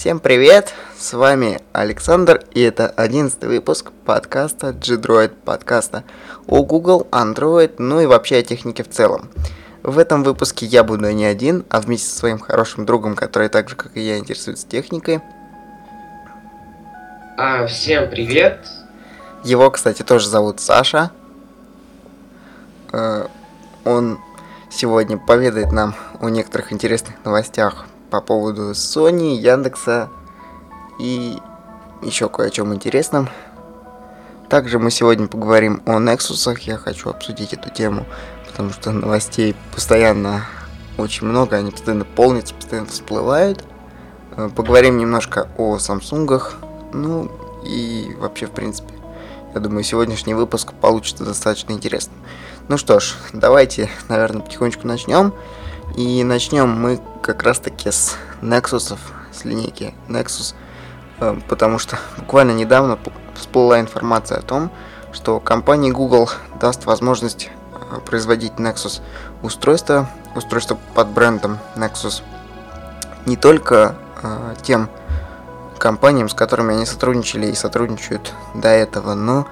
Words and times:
Всем 0.00 0.20
привет! 0.20 0.74
С 0.96 1.12
вами 1.12 1.60
Александр, 1.72 2.44
и 2.52 2.60
это 2.60 2.86
одиннадцатый 2.86 3.48
выпуск 3.48 3.90
подкаста 4.04 4.72
G-Droid 4.72 5.30
подкаста 5.44 6.04
о 6.46 6.62
Google, 6.62 7.08
Android, 7.10 7.72
ну 7.78 8.00
и 8.00 8.06
вообще 8.06 8.36
о 8.36 8.42
технике 8.44 8.84
в 8.84 8.90
целом. 8.90 9.28
В 9.82 9.98
этом 9.98 10.22
выпуске 10.22 10.66
я 10.66 10.84
буду 10.84 11.10
не 11.10 11.24
один, 11.24 11.64
а 11.68 11.80
вместе 11.80 12.06
со 12.08 12.16
своим 12.16 12.38
хорошим 12.38 12.86
другом, 12.86 13.16
который 13.16 13.48
так 13.48 13.68
же, 13.68 13.74
как 13.74 13.96
и 13.96 14.00
я, 14.00 14.18
интересуется 14.18 14.68
техникой. 14.68 15.20
А, 17.36 17.66
всем 17.66 18.08
привет! 18.08 18.68
Его, 19.42 19.68
кстати, 19.68 20.04
тоже 20.04 20.28
зовут 20.28 20.60
Саша. 20.60 21.10
Э, 22.92 23.26
он 23.84 24.20
сегодня 24.70 25.18
поведает 25.18 25.72
нам 25.72 25.96
о 26.20 26.28
некоторых 26.28 26.72
интересных 26.72 27.16
новостях 27.24 27.86
по 28.10 28.20
поводу 28.20 28.72
Sony, 28.72 29.34
Яндекса 29.34 30.08
и 30.98 31.38
еще 32.02 32.28
кое 32.28 32.48
о 32.48 32.50
чем 32.50 32.74
интересном. 32.74 33.28
Также 34.48 34.78
мы 34.78 34.90
сегодня 34.90 35.26
поговорим 35.26 35.82
о 35.84 35.98
Nexus. 35.98 36.56
Я 36.62 36.78
хочу 36.78 37.10
обсудить 37.10 37.52
эту 37.52 37.70
тему, 37.70 38.06
потому 38.46 38.70
что 38.70 38.92
новостей 38.92 39.54
постоянно 39.74 40.46
очень 40.96 41.26
много, 41.26 41.56
они 41.56 41.70
постоянно 41.70 42.04
полнятся, 42.04 42.54
постоянно 42.54 42.88
всплывают. 42.88 43.64
Э, 44.36 44.48
поговорим 44.54 44.98
немножко 44.98 45.48
о 45.56 45.76
Samsung, 45.76 46.42
ну 46.92 47.30
и 47.64 48.16
вообще, 48.18 48.46
в 48.46 48.52
принципе, 48.52 48.94
я 49.54 49.60
думаю, 49.60 49.84
сегодняшний 49.84 50.34
выпуск 50.34 50.72
получится 50.72 51.24
достаточно 51.24 51.72
интересным. 51.72 52.16
Ну 52.68 52.76
что 52.76 53.00
ж, 53.00 53.14
давайте, 53.32 53.90
наверное, 54.08 54.42
потихонечку 54.42 54.86
начнем. 54.86 55.32
И 55.96 56.22
начнем 56.24 56.68
мы 56.68 57.00
как 57.22 57.42
раз 57.42 57.58
таки 57.58 57.90
с 57.90 58.16
Nexus, 58.40 58.96
с 59.32 59.44
линейки 59.44 59.94
Nexus, 60.08 60.54
э, 61.20 61.38
потому 61.48 61.78
что 61.78 61.98
буквально 62.18 62.52
недавно 62.52 62.98
всплыла 63.34 63.80
информация 63.80 64.38
о 64.38 64.42
том, 64.42 64.70
что 65.12 65.40
компания 65.40 65.90
Google 65.90 66.30
даст 66.60 66.84
возможность 66.86 67.50
э, 67.72 68.00
производить 68.00 68.52
Nexus 68.54 69.00
устройства, 69.42 70.08
устройства 70.34 70.78
под 70.94 71.08
брендом 71.08 71.58
Nexus, 71.76 72.22
не 73.26 73.36
только 73.36 73.96
э, 74.22 74.54
тем 74.62 74.88
компаниям, 75.78 76.28
с 76.28 76.34
которыми 76.34 76.74
они 76.74 76.86
сотрудничали 76.86 77.46
и 77.46 77.54
сотрудничают 77.54 78.32
до 78.54 78.68
этого, 78.68 79.14
но 79.14 79.46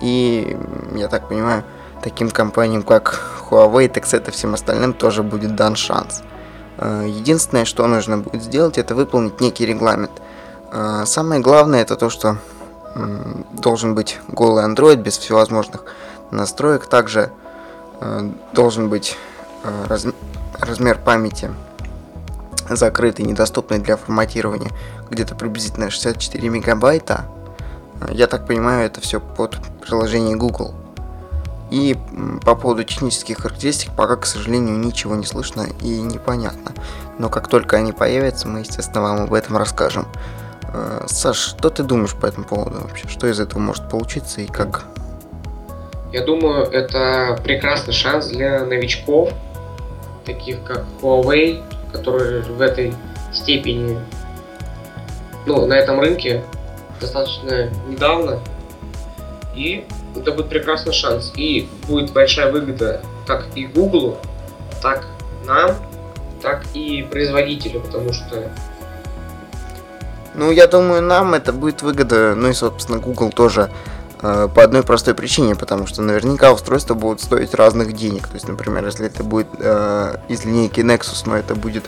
и, 0.00 0.56
я 0.94 1.08
так 1.08 1.28
понимаю, 1.28 1.64
таким 2.02 2.30
компаниям, 2.30 2.82
как 2.82 3.20
Huawei, 3.50 3.88
Texet 3.92 4.28
и 4.28 4.30
всем 4.30 4.54
остальным 4.54 4.92
тоже 4.92 5.22
будет 5.22 5.54
дан 5.54 5.76
шанс. 5.76 6.22
Э, 6.78 7.06
единственное, 7.08 7.64
что 7.64 7.86
нужно 7.86 8.18
будет 8.18 8.42
сделать, 8.42 8.78
это 8.78 8.94
выполнить 8.94 9.40
некий 9.40 9.66
регламент. 9.66 10.10
Э, 10.72 11.04
самое 11.06 11.40
главное 11.40 11.82
это 11.82 11.96
то, 11.96 12.10
что 12.10 12.36
должен 13.54 13.94
быть 13.94 14.18
голый 14.28 14.66
Android 14.66 14.96
без 14.96 15.16
всевозможных 15.16 15.84
настроек. 16.30 16.86
Также 16.86 17.30
э, 18.00 18.30
должен 18.52 18.90
быть 18.90 19.16
размер 20.58 20.98
памяти 20.98 21.50
закрытый, 22.68 23.24
недоступный 23.24 23.78
для 23.78 23.96
форматирования, 23.96 24.70
где-то 25.08 25.34
приблизительно 25.34 25.88
64 25.88 26.48
мегабайта. 26.48 27.24
Я 28.10 28.26
так 28.26 28.46
понимаю, 28.46 28.86
это 28.86 29.00
все 29.00 29.20
под 29.20 29.56
приложение 29.80 30.36
Google. 30.36 30.74
И 31.72 31.96
по 32.44 32.54
поводу 32.54 32.84
технических 32.84 33.38
характеристик 33.38 33.92
пока, 33.96 34.16
к 34.16 34.26
сожалению, 34.26 34.76
ничего 34.76 35.16
не 35.16 35.24
слышно 35.24 35.66
и 35.80 36.02
непонятно. 36.02 36.74
Но 37.18 37.30
как 37.30 37.48
только 37.48 37.78
они 37.78 37.92
появятся, 37.92 38.46
мы, 38.46 38.58
естественно, 38.58 39.00
вам 39.00 39.22
об 39.22 39.32
этом 39.32 39.56
расскажем. 39.56 40.06
Э, 40.74 41.06
Саш, 41.06 41.38
что 41.38 41.70
ты 41.70 41.82
думаешь 41.82 42.14
по 42.14 42.26
этому 42.26 42.44
поводу 42.44 42.80
вообще? 42.82 43.08
Что 43.08 43.26
из 43.26 43.40
этого 43.40 43.58
может 43.58 43.88
получиться 43.88 44.42
и 44.42 44.46
как? 44.46 44.84
Я 46.12 46.26
думаю, 46.26 46.66
это 46.66 47.40
прекрасный 47.42 47.94
шанс 47.94 48.26
для 48.26 48.66
новичков, 48.66 49.32
таких 50.26 50.62
как 50.64 50.84
Huawei, 51.00 51.62
которые 51.90 52.42
в 52.42 52.60
этой 52.60 52.92
степени, 53.32 53.98
ну, 55.46 55.64
на 55.64 55.72
этом 55.72 56.00
рынке 56.00 56.44
достаточно 57.00 57.70
недавно. 57.88 58.40
И 59.54 59.86
это 60.16 60.32
будет 60.32 60.48
прекрасный 60.48 60.92
шанс. 60.92 61.32
И 61.36 61.68
будет 61.88 62.12
большая 62.12 62.50
выгода 62.50 63.02
как 63.26 63.46
и 63.54 63.66
Google, 63.66 64.18
так 64.80 65.06
нам, 65.46 65.76
так 66.40 66.64
и 66.74 67.06
производителю, 67.10 67.80
потому 67.80 68.12
что 68.12 68.50
ну, 70.34 70.50
я 70.50 70.66
думаю, 70.66 71.02
нам 71.02 71.34
это 71.34 71.52
будет 71.52 71.82
выгода, 71.82 72.34
ну 72.34 72.48
и, 72.48 72.54
собственно, 72.54 72.98
Google 72.98 73.30
тоже 73.30 73.70
э, 74.22 74.48
по 74.54 74.62
одной 74.62 74.82
простой 74.82 75.14
причине, 75.14 75.54
потому 75.54 75.86
что 75.86 76.00
наверняка 76.00 76.52
устройства 76.52 76.94
будут 76.94 77.20
стоить 77.20 77.54
разных 77.54 77.92
денег. 77.92 78.28
То 78.28 78.34
есть, 78.34 78.48
например, 78.48 78.84
если 78.86 79.06
это 79.06 79.24
будет 79.24 79.48
э, 79.58 80.16
из 80.28 80.44
линейки 80.46 80.80
Nexus, 80.80 81.24
но 81.26 81.36
это 81.36 81.54
будет, 81.54 81.84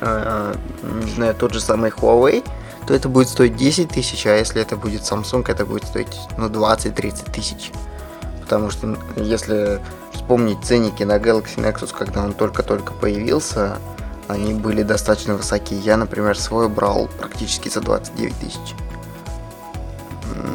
э, 0.00 0.54
не 0.82 1.10
знаю, 1.12 1.34
тот 1.34 1.52
же 1.52 1.60
самый 1.60 1.90
Huawei, 1.90 2.44
то 2.88 2.94
это 2.94 3.10
будет 3.10 3.28
стоить 3.28 3.54
10 3.54 3.90
тысяч, 3.90 4.26
а 4.26 4.34
если 4.34 4.62
это 4.62 4.74
будет 4.74 5.02
Samsung, 5.02 5.44
это 5.46 5.66
будет 5.66 5.84
стоить 5.84 6.18
ну, 6.38 6.48
20-30 6.48 7.30
тысяч. 7.30 7.70
Потому 8.40 8.70
что 8.70 8.96
если 9.16 9.82
вспомнить 10.14 10.64
ценники 10.64 11.02
на 11.02 11.18
Galaxy 11.18 11.56
Nexus, 11.58 11.94
когда 11.94 12.24
он 12.24 12.32
только-только 12.32 12.94
появился, 12.94 13.76
они 14.26 14.54
были 14.54 14.82
достаточно 14.82 15.34
высокие. 15.34 15.78
Я, 15.80 15.98
например, 15.98 16.38
свой 16.38 16.70
брал 16.70 17.10
практически 17.18 17.68
за 17.68 17.82
29 17.82 18.34
тысяч. 18.40 18.74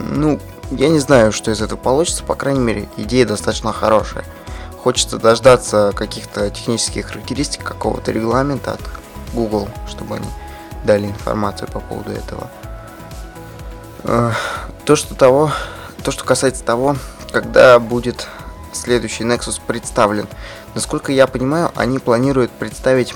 Ну, 0.09 0.39
я 0.71 0.89
не 0.89 0.97
знаю, 0.97 1.31
что 1.31 1.51
из 1.51 1.61
этого 1.61 1.77
получится, 1.77 2.23
по 2.23 2.33
крайней 2.33 2.61
мере, 2.61 2.89
идея 2.97 3.27
достаточно 3.27 3.71
хорошая. 3.71 4.25
Хочется 4.81 5.19
дождаться 5.19 5.93
каких-то 5.95 6.49
технических 6.49 7.09
характеристик, 7.09 7.63
какого-то 7.63 8.11
регламента 8.11 8.71
от 8.71 8.81
Google, 9.35 9.69
чтобы 9.87 10.15
они 10.15 10.27
дали 10.85 11.07
информацию 11.07 11.69
по 11.71 11.79
поводу 11.79 12.11
этого. 12.11 12.49
Э, 14.03 14.31
то, 14.85 14.95
что 14.95 15.15
того, 15.15 15.51
то, 16.03 16.11
что 16.11 16.25
касается 16.25 16.63
того, 16.63 16.95
когда 17.31 17.79
будет 17.79 18.27
следующий 18.73 19.23
Nexus 19.23 19.59
представлен. 19.65 20.27
Насколько 20.75 21.11
я 21.11 21.27
понимаю, 21.27 21.71
они 21.75 21.99
планируют 21.99 22.51
представить 22.51 23.15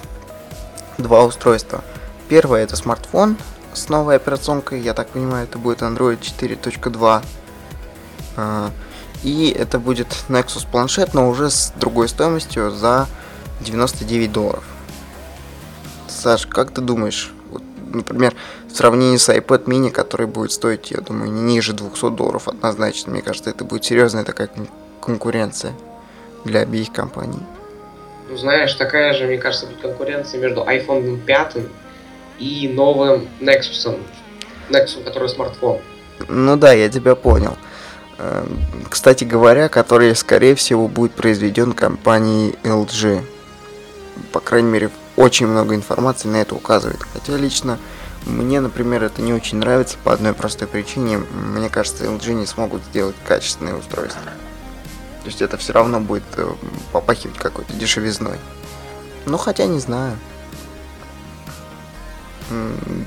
два 0.98 1.24
устройства. 1.24 1.84
Первое 2.30 2.64
это 2.64 2.76
смартфон 2.76 3.38
с 3.74 3.90
новой 3.90 4.16
операционкой, 4.16 4.82
я 4.82 4.94
так 4.94 5.10
понимаю, 5.10 5.46
это 5.46 5.58
будет 5.58 5.82
Android 5.82 6.20
4.2. 6.20 7.24
Э, 8.38 8.70
и 9.24 9.50
это 9.50 9.80
будет 9.80 10.08
Nexus 10.30 10.68
планшет, 10.70 11.14
но 11.14 11.30
уже 11.30 11.50
с 11.50 11.74
другой 11.76 12.08
стоимостью 12.08 12.72
за 12.72 13.08
99 13.62 14.32
долларов. 14.32 14.64
Саш, 16.08 16.46
как 16.46 16.72
ты 16.72 16.82
думаешь, 16.82 17.34
например, 17.94 18.34
в 18.68 18.76
сравнении 18.76 19.18
с 19.18 19.30
iPad 19.30 19.66
mini, 19.66 19.90
который 19.90 20.28
будет 20.28 20.52
стоить, 20.52 20.92
я 20.92 21.02
думаю, 21.02 21.32
не 21.32 21.42
ниже 21.42 21.74
200 21.74 22.12
долларов 22.12 22.48
однозначно. 22.48 23.12
Мне 23.12 23.22
кажется, 23.22 23.50
это 23.50 23.64
будет 23.64 23.86
серьезная 23.86 24.24
такая 24.24 24.50
конкуренция 25.02 25.74
для 26.46 26.62
обеих 26.62 26.92
компаний. 26.92 27.40
Ну, 28.30 28.38
знаешь, 28.38 28.74
такая 28.74 29.14
же, 29.14 29.26
мне 29.26 29.38
кажется, 29.38 29.68
будет 29.68 29.82
конкуренция 29.82 30.40
между 30.40 30.62
iPhone 30.62 31.20
5 31.26 31.58
и 32.40 32.68
новым 32.68 33.28
Nexus. 33.40 33.98
Nexus, 34.70 35.04
который 35.04 35.30
смартфон. 35.30 35.80
Ну 36.28 36.58
да, 36.58 36.74
я 36.74 36.90
тебя 36.90 37.16
понял. 37.16 37.56
Эм, 38.18 38.60
кстати 38.90 39.24
говоря, 39.24 39.70
который, 39.70 40.16
скорее 40.16 40.56
всего, 40.56 40.88
будет 40.88 41.14
произведен 41.14 41.74
компанией 41.74 42.56
LG. 42.64 43.22
По 44.32 44.40
крайней 44.40 44.70
мере, 44.70 44.90
очень 45.18 45.48
много 45.48 45.76
информации 45.76 46.30
на 46.30 46.38
это 46.38 46.56
указывает. 46.56 47.02
Хотя 47.12 47.36
лично 47.36 47.78
мне, 48.26 48.62
например, 48.62 49.04
это 49.04 49.22
не 49.22 49.34
очень 49.34 49.58
нравится 49.58 49.98
по 50.04 50.14
одной 50.14 50.34
простой 50.34 50.68
причине. 50.68 51.18
Мне 51.18 51.70
кажется, 51.70 52.06
LG 52.06 52.34
не 52.34 52.46
смогут 52.46 52.84
сделать 52.84 53.16
качественные 53.26 53.76
устройства. 53.76 54.22
То 55.22 55.28
есть 55.28 55.42
это 55.42 55.58
все 55.58 55.74
равно 55.74 56.00
будет 56.00 56.24
э, 56.38 56.48
попахивать 56.94 57.38
какой-то 57.38 57.74
дешевизной. 57.74 58.38
Ну, 59.26 59.38
хотя 59.38 59.66
не 59.66 59.80
знаю. 59.80 60.18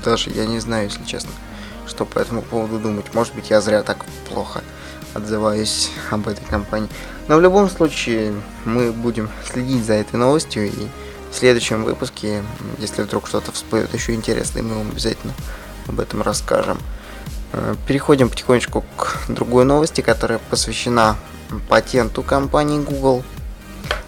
Даже 0.05 0.29
я 0.29 0.45
не 0.45 0.59
знаю, 0.59 0.85
если 0.85 1.03
честно, 1.03 1.31
что 1.87 2.05
по 2.05 2.19
этому 2.19 2.41
поводу 2.41 2.77
думать. 2.77 3.13
Может 3.13 3.33
быть, 3.33 3.49
я 3.49 3.61
зря 3.61 3.81
так 3.81 4.05
плохо 4.29 4.61
отзываюсь 5.13 5.89
об 6.11 6.27
этой 6.27 6.45
компании. 6.45 6.89
Но 7.27 7.37
в 7.37 7.41
любом 7.41 7.69
случае, 7.69 8.33
мы 8.65 8.91
будем 8.91 9.29
следить 9.51 9.85
за 9.85 9.93
этой 9.93 10.17
новостью 10.17 10.67
и 10.67 10.87
в 11.31 11.35
следующем 11.35 11.83
выпуске, 11.83 12.43
если 12.77 13.03
вдруг 13.03 13.27
что-то 13.27 13.51
всплывет 13.51 13.93
еще 13.93 14.13
интересное, 14.13 14.61
мы 14.61 14.75
вам 14.75 14.91
обязательно 14.91 15.33
об 15.87 15.99
этом 15.99 16.21
расскажем. 16.21 16.77
Э, 17.53 17.75
переходим 17.87 18.29
потихонечку 18.29 18.83
к 18.97 19.25
другой 19.29 19.65
новости, 19.65 20.01
которая 20.01 20.39
посвящена 20.49 21.15
патенту 21.69 22.21
компании 22.21 22.79
Google. 22.79 23.23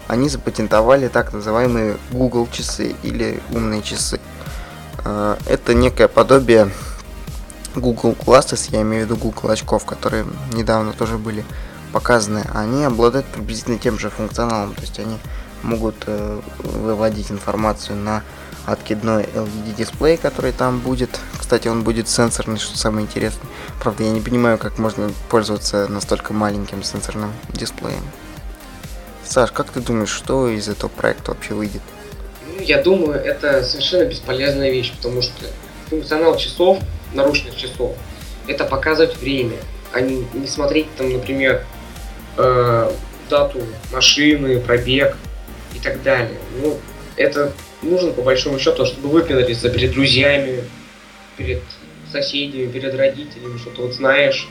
Они 0.06 0.28
запатентовали 0.28 1.08
так 1.08 1.32
называемые 1.32 1.96
Google 2.12 2.48
часы 2.52 2.94
или 3.02 3.40
умные 3.50 3.82
часы. 3.82 4.20
Э, 5.04 5.36
это 5.46 5.74
некое 5.74 6.08
подобие 6.08 6.70
Google 7.74 8.12
Glasses, 8.12 8.68
я 8.70 8.82
имею 8.82 9.06
в 9.06 9.10
виду 9.10 9.16
Google 9.16 9.50
очков, 9.50 9.84
которые 9.84 10.26
недавно 10.52 10.92
тоже 10.92 11.18
были 11.18 11.44
показаны. 11.92 12.44
Они 12.54 12.84
обладают 12.84 13.26
приблизительно 13.26 13.78
тем 13.78 13.98
же 13.98 14.10
функционалом, 14.10 14.74
то 14.74 14.82
есть 14.82 14.98
они 14.98 15.18
могут 15.64 15.96
э, 16.06 16.40
выводить 16.58 17.30
информацию 17.30 17.96
на 17.96 18.22
откидной 18.66 19.24
LED 19.24 19.74
дисплей, 19.76 20.16
который 20.16 20.52
там 20.52 20.80
будет. 20.80 21.10
Кстати, 21.38 21.68
он 21.68 21.82
будет 21.82 22.08
сенсорный, 22.08 22.58
что 22.58 22.78
самое 22.78 23.06
интересное. 23.06 23.48
Правда, 23.80 24.04
я 24.04 24.10
не 24.10 24.20
понимаю, 24.20 24.58
как 24.58 24.78
можно 24.78 25.10
пользоваться 25.28 25.88
настолько 25.88 26.32
маленьким 26.32 26.82
сенсорным 26.82 27.32
дисплеем. 27.48 28.02
Саш, 29.24 29.52
как 29.52 29.70
ты 29.70 29.80
думаешь, 29.80 30.10
что 30.10 30.48
из 30.48 30.68
этого 30.68 30.88
проекта 30.88 31.32
вообще 31.32 31.54
выйдет? 31.54 31.82
Ну, 32.46 32.62
я 32.62 32.82
думаю, 32.82 33.14
это 33.14 33.64
совершенно 33.64 34.04
бесполезная 34.04 34.70
вещь, 34.70 34.92
потому 34.94 35.22
что 35.22 35.46
функционал 35.88 36.36
часов, 36.36 36.78
наручных 37.12 37.56
часов, 37.56 37.96
это 38.46 38.64
показывать 38.64 39.16
время, 39.16 39.56
а 39.92 40.00
не, 40.00 40.26
не 40.34 40.46
смотреть 40.46 40.94
там, 40.96 41.12
например, 41.12 41.64
э, 42.36 42.92
дату 43.30 43.60
машины, 43.92 44.60
пробег 44.60 45.16
так 45.84 46.02
далее. 46.02 46.38
Ну, 46.60 46.78
это 47.16 47.52
нужно 47.82 48.10
по 48.12 48.22
большому 48.22 48.58
счету, 48.58 48.86
чтобы 48.86 49.08
выпендриться 49.08 49.70
перед 49.70 49.92
друзьями, 49.92 50.64
перед 51.36 51.62
соседями, 52.10 52.70
перед 52.70 52.94
родителями, 52.94 53.58
что 53.58 53.70
ты 53.70 53.82
вот 53.82 53.94
знаешь. 53.94 54.48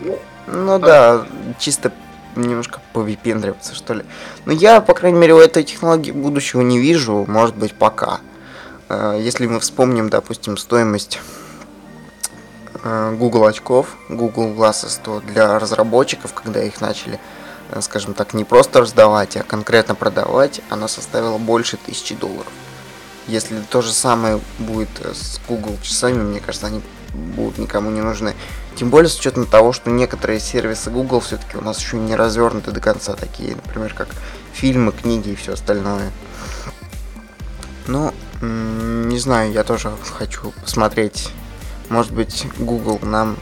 Ну, 0.00 0.18
ну 0.46 0.74
а... 0.74 0.78
да, 0.78 1.26
чисто 1.58 1.92
немножко 2.36 2.80
повипендриваться, 2.92 3.74
что 3.74 3.94
ли. 3.94 4.02
Но 4.44 4.52
я, 4.52 4.80
по 4.80 4.94
крайней 4.94 5.18
мере, 5.18 5.34
у 5.34 5.38
этой 5.38 5.64
технологии 5.64 6.12
будущего 6.12 6.60
не 6.60 6.78
вижу, 6.78 7.24
может 7.26 7.56
быть, 7.56 7.74
пока. 7.74 8.20
Э, 8.88 9.18
если 9.20 9.46
мы 9.46 9.60
вспомним, 9.60 10.08
допустим, 10.08 10.56
стоимость 10.56 11.20
э, 12.84 13.14
Google 13.18 13.46
очков, 13.46 13.96
Google 14.08 14.54
Glasses, 14.54 15.00
то 15.02 15.20
для 15.20 15.58
разработчиков, 15.58 16.32
когда 16.32 16.62
их 16.62 16.80
начали, 16.80 17.18
скажем 17.80 18.14
так, 18.14 18.34
не 18.34 18.44
просто 18.44 18.80
раздавать, 18.80 19.36
а 19.36 19.42
конкретно 19.42 19.94
продавать, 19.94 20.60
она 20.70 20.88
составила 20.88 21.38
больше 21.38 21.76
тысячи 21.76 22.14
долларов. 22.14 22.52
Если 23.26 23.60
то 23.70 23.82
же 23.82 23.92
самое 23.92 24.40
будет 24.58 24.88
с 25.00 25.38
Google 25.46 25.76
часами, 25.82 26.22
мне 26.22 26.40
кажется, 26.40 26.66
они 26.66 26.80
будут 27.12 27.58
никому 27.58 27.90
не 27.90 28.00
нужны. 28.00 28.34
Тем 28.74 28.90
более 28.90 29.08
с 29.08 29.18
учетом 29.18 29.46
того, 29.46 29.72
что 29.72 29.90
некоторые 29.90 30.40
сервисы 30.40 30.90
Google 30.90 31.20
все-таки 31.20 31.56
у 31.56 31.60
нас 31.60 31.78
еще 31.80 31.98
не 31.98 32.14
развернуты 32.14 32.70
до 32.70 32.80
конца, 32.80 33.14
такие, 33.14 33.56
например, 33.56 33.92
как 33.92 34.08
фильмы, 34.52 34.92
книги 34.92 35.30
и 35.30 35.34
все 35.34 35.54
остальное. 35.54 36.10
Ну, 37.86 38.12
не 38.40 39.18
знаю, 39.18 39.52
я 39.52 39.64
тоже 39.64 39.90
хочу 40.16 40.52
посмотреть. 40.62 41.30
Может 41.88 42.12
быть, 42.12 42.46
Google 42.58 42.98
нам 43.02 43.36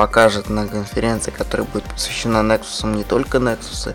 покажет 0.00 0.48
на 0.48 0.66
конференции, 0.66 1.30
которая 1.30 1.66
будет 1.68 1.84
посвящена 1.84 2.38
Nexus, 2.38 2.90
не 2.90 3.04
только 3.04 3.36
Nexus, 3.36 3.94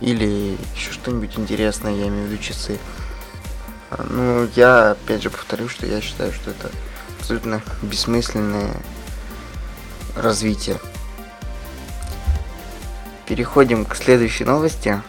или 0.00 0.56
еще 0.76 0.92
что-нибудь 0.92 1.36
интересное, 1.40 1.92
я 1.92 2.06
имею 2.06 2.28
в 2.28 2.30
виду 2.30 2.40
часы. 2.40 2.78
Ну, 4.10 4.48
я 4.54 4.92
опять 4.92 5.24
же 5.24 5.28
повторю, 5.28 5.68
что 5.68 5.86
я 5.86 6.00
считаю, 6.00 6.32
что 6.32 6.52
это 6.52 6.70
абсолютно 7.18 7.62
бессмысленное 7.82 8.70
развитие. 10.14 10.78
Переходим 13.26 13.84
к 13.86 13.96
следующей 13.96 14.44
новости, 14.44 15.02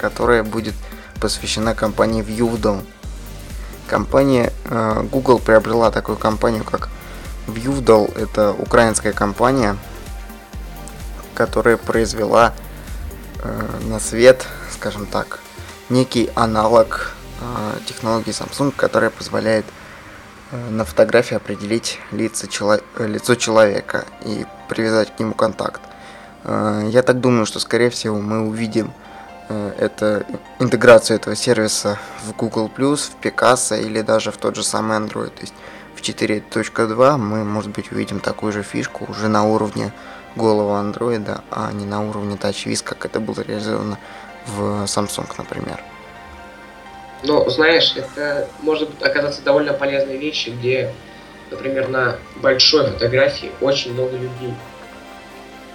которая 0.00 0.44
будет 0.44 0.74
посвящена 1.20 1.74
компании 1.74 2.22
Viewdom. 2.22 2.84
Компания 3.88 4.52
э, 4.66 5.02
Google 5.10 5.40
приобрела 5.40 5.90
такую 5.90 6.16
компанию, 6.16 6.62
как 6.62 6.88
Viewdal. 7.46 8.16
Это 8.16 8.52
украинская 8.52 9.12
компания, 9.12 9.76
которая 11.34 11.76
произвела 11.76 12.52
э, 13.42 13.70
на 13.88 14.00
свет, 14.00 14.46
скажем 14.72 15.06
так, 15.06 15.40
некий 15.88 16.30
аналог 16.34 17.14
э, 17.40 17.78
технологии 17.86 18.32
Samsung, 18.32 18.72
которая 18.76 19.10
позволяет 19.10 19.66
э, 20.50 20.70
на 20.70 20.84
фотографии 20.84 21.34
определить 21.36 21.98
лицо, 22.10 22.46
чело 22.46 22.78
лицо 22.98 23.34
человека 23.34 24.04
и 24.22 24.46
привязать 24.68 25.14
к 25.14 25.20
нему 25.20 25.34
контакт. 25.34 25.82
Э, 26.44 26.88
я 26.88 27.02
так 27.02 27.20
думаю, 27.20 27.46
что 27.46 27.60
скорее 27.60 27.90
всего 27.90 28.18
мы 28.18 28.46
увидим 28.46 28.92
это 29.78 30.24
интеграцию 30.58 31.16
этого 31.18 31.36
сервиса 31.36 31.98
в 32.26 32.32
Google+, 32.34 32.70
в 32.70 33.10
Picasa 33.22 33.78
или 33.78 34.00
даже 34.00 34.32
в 34.32 34.38
тот 34.38 34.56
же 34.56 34.64
самый 34.64 34.96
Android. 34.96 35.28
То 35.28 35.42
есть 35.42 35.52
4.2 36.12 37.16
мы, 37.16 37.44
может 37.44 37.70
быть, 37.70 37.90
увидим 37.90 38.20
такую 38.20 38.52
же 38.52 38.62
фишку 38.62 39.06
уже 39.08 39.28
на 39.28 39.44
уровне 39.44 39.92
голого 40.36 40.78
андроида, 40.78 41.42
а 41.50 41.72
не 41.72 41.84
на 41.84 42.06
уровне 42.06 42.36
TouchWiz, 42.36 42.82
как 42.84 43.06
это 43.06 43.20
было 43.20 43.40
реализовано 43.40 43.98
в 44.46 44.84
Samsung, 44.84 45.30
например. 45.38 45.80
Ну, 47.22 47.48
знаешь, 47.48 47.94
это 47.96 48.48
может 48.60 49.02
оказаться 49.02 49.42
довольно 49.42 49.72
полезной 49.72 50.18
вещью, 50.18 50.54
где, 50.54 50.92
например, 51.50 51.88
на 51.88 52.18
большой 52.36 52.90
фотографии 52.90 53.50
очень 53.60 53.94
много 53.94 54.16
людей. 54.16 54.54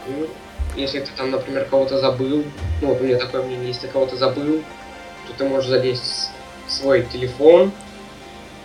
Ну, 0.08 0.28
если 0.76 1.00
ты 1.00 1.10
там, 1.18 1.32
например, 1.32 1.66
кого-то 1.66 2.00
забыл, 2.00 2.44
ну, 2.82 2.88
вот 2.90 3.02
у 3.02 3.04
меня 3.04 3.18
такое 3.18 3.42
мнение, 3.42 3.70
если 3.70 3.88
ты 3.88 3.88
кого-то 3.88 4.16
забыл, 4.16 4.62
то 5.28 5.34
ты 5.38 5.44
можешь 5.46 5.70
залезть 5.70 6.30
в 6.68 6.72
свой 6.72 7.02
телефон, 7.04 7.72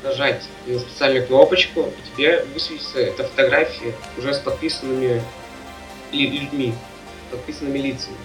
нажать 0.04 0.42
на 0.66 0.78
специальную 0.78 1.26
кнопочку, 1.26 1.80
и 1.80 2.10
тебе 2.16 2.44
высветится 2.52 3.00
эта 3.00 3.24
фотография 3.24 3.94
уже 4.18 4.34
с 4.34 4.38
подписанными 4.38 5.22
людьми, 6.12 6.74
подписанными 7.30 7.78
лицами. 7.78 8.16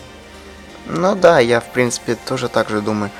Ну 0.86 1.16
да, 1.16 1.40
я 1.40 1.60
в 1.60 1.72
принципе 1.72 2.16
тоже 2.28 2.50
так 2.50 2.70
же 2.70 2.81
думаю. 2.81 3.12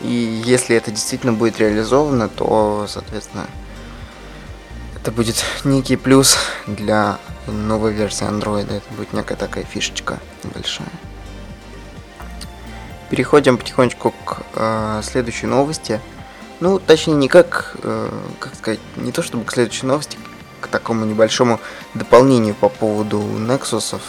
И 0.00 0.42
если 0.44 0.76
это 0.76 0.90
действительно 0.90 1.32
будет 1.32 1.58
реализовано, 1.58 2.28
то, 2.28 2.86
соответственно, 2.88 3.46
это 4.94 5.10
будет 5.10 5.44
некий 5.64 5.96
плюс 5.96 6.36
для 6.66 7.18
новой 7.46 7.92
версии 7.92 8.26
Android. 8.26 8.64
Это 8.64 8.94
будет 8.94 9.12
некая 9.12 9.36
такая 9.36 9.64
фишечка 9.64 10.18
большая. 10.42 10.88
Переходим 13.08 13.56
потихонечку 13.56 14.12
к 14.24 14.42
э, 14.54 15.00
следующей 15.04 15.46
новости. 15.46 16.00
Ну, 16.60 16.78
точнее, 16.78 17.14
не 17.14 17.28
как, 17.28 17.76
э, 17.82 18.10
как 18.38 18.54
сказать, 18.54 18.80
не 18.96 19.12
то 19.12 19.22
чтобы 19.22 19.44
к 19.44 19.52
следующей 19.52 19.86
новости, 19.86 20.18
к 20.60 20.68
такому 20.68 21.04
небольшому 21.04 21.60
дополнению 21.94 22.54
по 22.54 22.68
поводу 22.68 23.18
Nexus. 23.20 24.00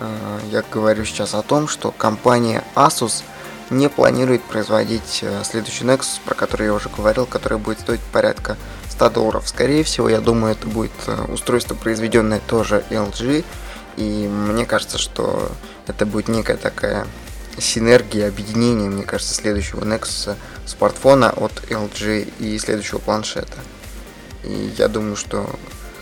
Э, 0.00 0.38
я 0.50 0.62
говорю 0.70 1.04
сейчас 1.04 1.34
о 1.34 1.42
том, 1.42 1.66
что 1.66 1.92
компания 1.92 2.62
Asus 2.74 3.22
не 3.70 3.88
планирует 3.88 4.42
производить 4.42 5.20
э, 5.22 5.42
следующий 5.44 5.84
Nexus, 5.84 6.20
про 6.24 6.34
который 6.34 6.66
я 6.66 6.74
уже 6.74 6.88
говорил, 6.88 7.24
который 7.24 7.58
будет 7.58 7.80
стоить 7.80 8.00
порядка 8.12 8.56
100 8.90 9.10
долларов. 9.10 9.48
Скорее 9.48 9.84
всего, 9.84 10.08
я 10.08 10.20
думаю, 10.20 10.52
это 10.52 10.66
будет 10.66 10.92
э, 11.06 11.24
устройство, 11.32 11.74
произведенное 11.74 12.40
тоже 12.46 12.84
LG, 12.90 13.44
и 13.96 14.28
мне 14.28 14.66
кажется, 14.66 14.98
что 14.98 15.50
это 15.86 16.04
будет 16.04 16.28
некая 16.28 16.56
такая 16.56 17.06
синергия, 17.58 18.28
объединение, 18.28 18.88
мне 18.90 19.04
кажется, 19.04 19.34
следующего 19.34 19.84
Nexus, 19.84 20.36
смартфона 20.66 21.30
от 21.30 21.52
LG 21.68 22.32
и 22.38 22.58
следующего 22.58 22.98
планшета. 22.98 23.58
И 24.44 24.72
я 24.78 24.88
думаю, 24.88 25.16
что 25.16 25.48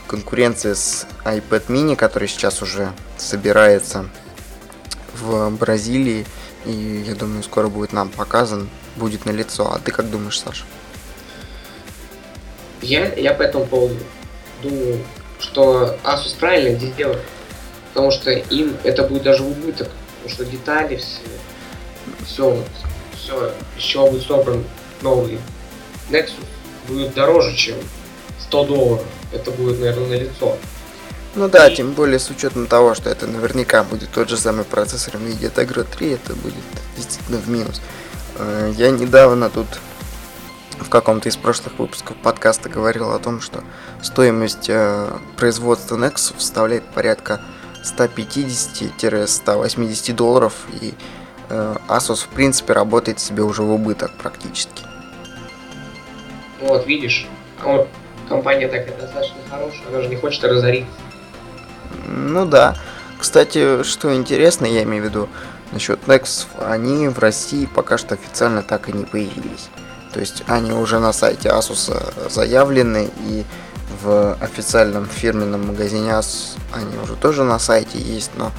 конкуренция 0.07 0.75
с 0.75 1.07
iPad 1.25 1.67
mini, 1.69 1.97
который 1.97 2.29
сейчас 2.29 2.63
уже 2.63 2.93
собирается 3.17 4.09
в 5.15 5.51
Бразилии, 5.51 6.27
и 6.65 7.05
я 7.07 7.15
думаю, 7.15 7.43
скоро 7.43 7.69
будет 7.69 7.93
нам 7.93 8.11
показан, 8.11 8.69
будет 8.97 9.27
на 9.27 9.31
лицо. 9.31 9.73
А 9.73 9.79
ты 9.79 9.91
как 9.93 10.11
думаешь, 10.11 10.39
Саша? 10.39 10.65
Я, 12.81 13.13
я 13.15 13.35
по 13.35 13.43
этому 13.43 13.67
поводу 13.67 13.97
думаю, 14.63 15.05
что 15.41 15.97
Asus 16.05 16.37
правильно 16.39 16.79
делает, 16.79 17.23
потому 17.89 18.11
что 18.11 18.31
им 18.31 18.77
это 18.85 19.03
будет 19.05 19.25
даже 19.25 19.43
убыток, 19.43 19.89
потому 20.29 20.31
что 20.31 20.45
детали 20.45 20.97
все, 20.97 21.21
все, 22.27 22.65
все 23.17 23.53
еще 23.77 24.11
будет 24.11 24.27
собран 24.27 24.65
новый 25.03 25.39
Nexus 26.11 26.45
будет 26.87 27.15
дороже, 27.15 27.55
чем 27.55 27.77
100 28.41 28.65
долларов. 28.65 29.05
Это 29.33 29.51
будет, 29.51 29.79
наверное, 29.79 30.09
на 30.09 30.15
лицо. 30.15 30.57
Ну 31.35 31.49
да, 31.49 31.71
тем 31.71 31.93
более 31.93 32.19
с 32.19 32.31
учетом 32.31 32.67
того, 32.67 32.95
что 32.95 33.11
это 33.11 33.27
наверняка 33.27 33.85
будет 33.85 34.11
тот 34.11 34.31
же 34.31 34.39
самый 34.39 34.65
процессор 34.65 35.17
NVIDIA 35.17 35.53
Tegra 35.53 35.85
3, 35.85 36.11
это 36.13 36.35
будет 36.35 36.55
действительно 36.97 37.39
в 37.39 37.49
минус. 37.49 37.83
Э, 38.37 38.73
я 38.77 38.91
недавно 38.91 39.51
тут 39.51 39.67
в 40.79 40.89
каком-то 40.89 41.29
из 41.29 41.37
прошлых 41.37 41.79
выпусков 41.79 42.17
подкаста 42.17 42.71
говорил 42.71 43.13
о 43.13 43.19
том, 43.19 43.43
что 43.43 43.63
стоимость 44.03 44.71
э, 44.71 45.11
производства 45.37 45.97
Nexus 45.97 46.35
составляет 46.39 46.85
порядка 46.87 47.43
150-180 47.97 50.15
долларов, 50.15 50.55
и 50.81 50.95
э, 51.49 51.77
Asus 51.89 52.25
в 52.25 52.29
принципе 52.29 52.73
работает 52.73 53.21
себе 53.21 53.43
уже 53.43 53.63
в 53.63 53.71
убыток 53.71 54.11
практически. 54.19 54.85
Вот, 56.61 56.87
видишь, 56.87 57.29
компания 58.29 58.69
такая 58.69 58.97
достаточно 58.99 59.37
хорошая, 59.49 59.89
она 59.89 60.03
же 60.03 60.09
не 60.09 60.17
хочет 60.17 60.45
разориться. 60.45 60.91
Ну 62.07 62.47
да. 62.47 62.77
Кстати, 63.19 63.83
что 63.83 64.15
интересно, 64.15 64.67
я 64.67 64.85
имею 64.85 65.03
в 65.03 65.07
виду 65.07 65.29
насчет 65.73 66.01
Nexus, 66.07 66.47
они 66.61 67.09
в 67.09 67.19
России 67.19 67.67
пока 67.67 67.99
что 67.99 68.15
официально 68.15 68.63
так 68.63 68.89
и 68.89 68.93
не 68.93 69.05
появились. 69.05 69.69
То 70.13 70.21
есть 70.21 70.43
они 70.47 70.73
уже 70.73 70.99
на 70.99 71.13
сайте 71.13 71.49
Asus 71.49 72.31
заявлены 72.31 73.11
и 73.29 73.45
в 74.03 74.35
официальном 74.35 75.07
фирменном 75.07 75.69
магазине 75.69 76.11
Asus 76.11 76.59
они 76.73 76.97
уже 76.99 77.17
тоже 77.17 77.45
на 77.45 77.59
сайте 77.59 77.99
есть, 77.99 78.31
но 78.37 78.53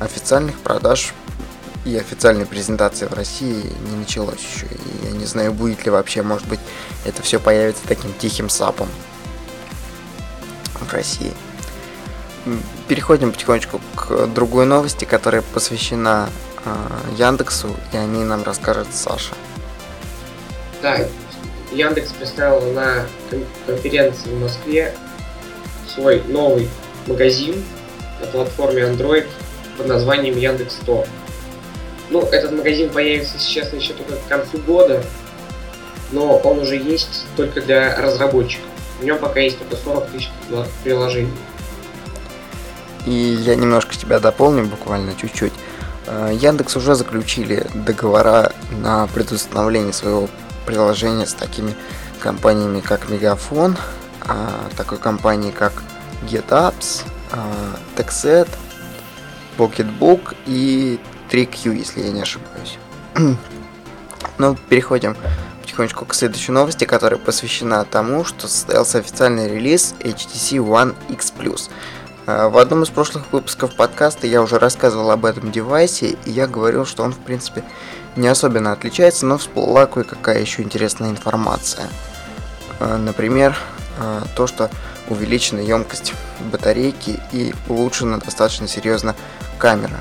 официальных 0.00 0.58
продаж 0.58 1.12
и 1.84 1.96
официальной 1.96 2.46
презентации 2.46 3.06
в 3.06 3.12
России 3.12 3.62
не 3.90 3.96
началось 3.96 4.40
еще. 4.40 4.66
И 4.66 5.06
я 5.06 5.12
не 5.12 5.26
знаю, 5.26 5.52
будет 5.52 5.84
ли 5.84 5.90
вообще, 5.90 6.22
может 6.22 6.48
быть, 6.48 6.60
это 7.04 7.22
все 7.22 7.38
появится 7.38 7.82
таким 7.86 8.12
тихим 8.14 8.48
сапом 8.48 8.88
в 10.74 10.92
России. 10.92 11.32
Переходим 12.88 13.32
потихонечку 13.32 13.80
к 13.96 14.26
другой 14.26 14.66
новости, 14.66 15.04
которая 15.04 15.42
посвящена 15.42 16.28
э, 16.64 16.74
Яндексу, 17.16 17.74
и 17.92 17.96
о 17.96 18.04
ней 18.04 18.24
нам 18.24 18.42
расскажет 18.42 18.88
Саша. 18.92 19.34
Да, 20.82 20.98
Яндекс 21.74 22.12
представил 22.12 22.72
на 22.72 23.06
конференции 23.66 24.30
в 24.30 24.40
Москве 24.40 24.94
свой 25.92 26.22
новый 26.28 26.68
магазин 27.06 27.62
на 28.20 28.26
платформе 28.26 28.82
Android 28.82 29.26
под 29.76 29.88
названием 29.88 30.36
Яндекс 30.36 30.78
Store. 30.80 31.06
Ну, 32.10 32.22
этот 32.22 32.52
магазин 32.52 32.90
появится 32.90 33.38
сейчас 33.38 33.72
еще 33.72 33.92
только 33.92 34.14
к 34.16 34.28
концу 34.28 34.58
года, 34.58 35.02
но 36.12 36.36
он 36.38 36.60
уже 36.60 36.76
есть 36.76 37.26
только 37.36 37.60
для 37.60 38.00
разработчиков. 38.00 38.66
В 39.00 39.04
нем 39.04 39.18
пока 39.18 39.40
есть 39.40 39.58
только 39.58 39.76
40 39.76 40.10
тысяч 40.10 40.30
приложений. 40.84 41.32
И 43.06 43.10
я 43.12 43.54
немножко 43.54 43.96
тебя 43.96 44.20
дополню, 44.20 44.64
буквально 44.64 45.14
чуть-чуть. 45.14 45.52
Э, 46.06 46.30
Яндекс 46.32 46.76
уже 46.76 46.94
заключили 46.94 47.66
договора 47.74 48.52
на 48.70 49.06
предустановление 49.08 49.92
своего 49.92 50.28
приложения 50.66 51.26
с 51.26 51.34
такими 51.34 51.74
компаниями, 52.20 52.80
как 52.80 53.08
Мегафон, 53.08 53.76
а, 54.22 54.68
такой 54.76 54.98
компанией, 54.98 55.52
как 55.52 55.82
GetApps, 56.22 57.04
TechSet, 57.96 58.48
Pocketbook 59.58 60.36
и 60.46 60.98
3Q, 61.30 61.74
если 61.74 62.02
я 62.02 62.10
не 62.10 62.22
ошибаюсь. 62.22 62.78
ну, 64.38 64.56
переходим 64.68 65.16
потихонечку 65.62 66.04
к 66.04 66.14
следующей 66.14 66.52
новости, 66.52 66.84
которая 66.84 67.18
посвящена 67.18 67.84
тому, 67.84 68.24
что 68.24 68.46
состоялся 68.46 68.98
официальный 68.98 69.48
релиз 69.48 69.94
HTC 70.00 70.58
One 70.58 70.94
X. 71.08 71.32
А, 72.26 72.48
в 72.48 72.58
одном 72.58 72.82
из 72.82 72.90
прошлых 72.90 73.32
выпусков 73.32 73.74
подкаста 73.74 74.26
я 74.26 74.40
уже 74.42 74.58
рассказывал 74.58 75.10
об 75.10 75.24
этом 75.24 75.50
девайсе, 75.50 76.16
и 76.24 76.30
я 76.30 76.46
говорил, 76.46 76.86
что 76.86 77.02
он, 77.02 77.12
в 77.12 77.18
принципе, 77.18 77.64
не 78.16 78.28
особенно 78.28 78.72
отличается, 78.72 79.26
но 79.26 79.38
всплыла 79.38 79.86
кое-какая 79.86 80.40
еще 80.40 80.62
интересная 80.62 81.10
информация. 81.10 81.88
А, 82.80 82.96
например, 82.98 83.56
а, 83.98 84.24
то, 84.36 84.46
что 84.46 84.70
увеличена 85.08 85.60
емкость 85.60 86.14
батарейки 86.52 87.20
и 87.32 87.54
улучшена 87.68 88.18
достаточно 88.18 88.68
серьезно 88.68 89.14
камера 89.58 90.00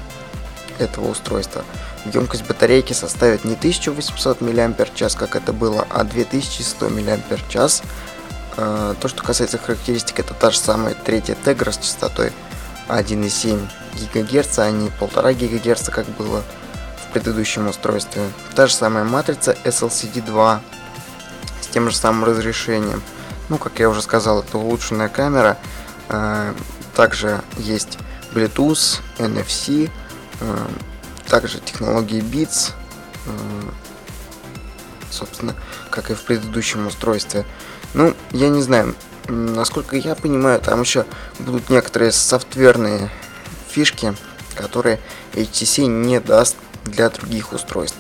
этого 0.80 1.10
устройства. 1.10 1.64
Емкость 2.06 2.46
батарейки 2.46 2.94
составит 2.94 3.46
не 3.46 3.56
1800 3.56 4.42
мАч, 4.42 5.16
как 5.16 5.36
это 5.36 5.54
было, 5.54 5.88
а 5.90 6.04
2100 6.04 6.90
мАч. 6.90 7.82
А, 8.56 8.96
то, 9.00 9.08
что 9.08 9.24
касается 9.24 9.58
характеристик, 9.58 10.20
это 10.20 10.34
та 10.34 10.52
же 10.52 10.60
самая 10.60 10.94
третья 10.94 11.36
Tegra 11.44 11.72
с 11.72 11.78
частотой 11.78 12.32
1,7 12.88 13.60
ГГц, 14.14 14.60
а 14.60 14.70
не 14.70 14.90
1,5 14.90 15.34
ГГц, 15.34 15.90
как 15.90 16.06
было 16.10 16.44
предыдущем 17.14 17.68
устройстве. 17.68 18.24
Та 18.56 18.66
же 18.68 18.74
самая 18.74 19.04
матрица 19.04 19.56
SLCD2 19.64 20.60
с 21.62 21.68
тем 21.68 21.90
же 21.90 21.96
самым 21.96 22.26
разрешением. 22.26 23.02
Ну, 23.50 23.58
как 23.58 23.80
я 23.80 23.90
уже 23.90 24.02
сказал, 24.02 24.40
это 24.40 24.58
улучшенная 24.58 25.10
камера. 25.10 25.58
А, 26.10 26.56
также 26.96 27.42
есть 27.58 28.00
Bluetooth, 28.34 29.02
NFC, 29.20 29.92
а, 30.42 30.68
также 31.28 31.60
технологии 31.60 32.22
Beats, 32.22 32.74
собственно, 35.10 35.56
как 35.90 36.12
и 36.12 36.16
в 36.16 36.22
предыдущем 36.24 36.86
устройстве. 36.88 37.46
Ну, 37.94 38.14
я 38.32 38.50
не 38.50 38.62
знаю, 38.62 38.96
насколько 39.28 39.96
я 39.96 40.16
понимаю, 40.16 40.60
там 40.60 40.82
еще 40.82 41.06
будут 41.40 41.70
некоторые 41.70 42.12
софтверные 42.12 43.10
фишки, 43.70 44.16
которые 44.56 45.00
HTC 45.34 45.86
не 45.86 46.20
даст 46.20 46.58
для 46.86 47.10
других 47.10 47.54
устройств. 47.54 47.98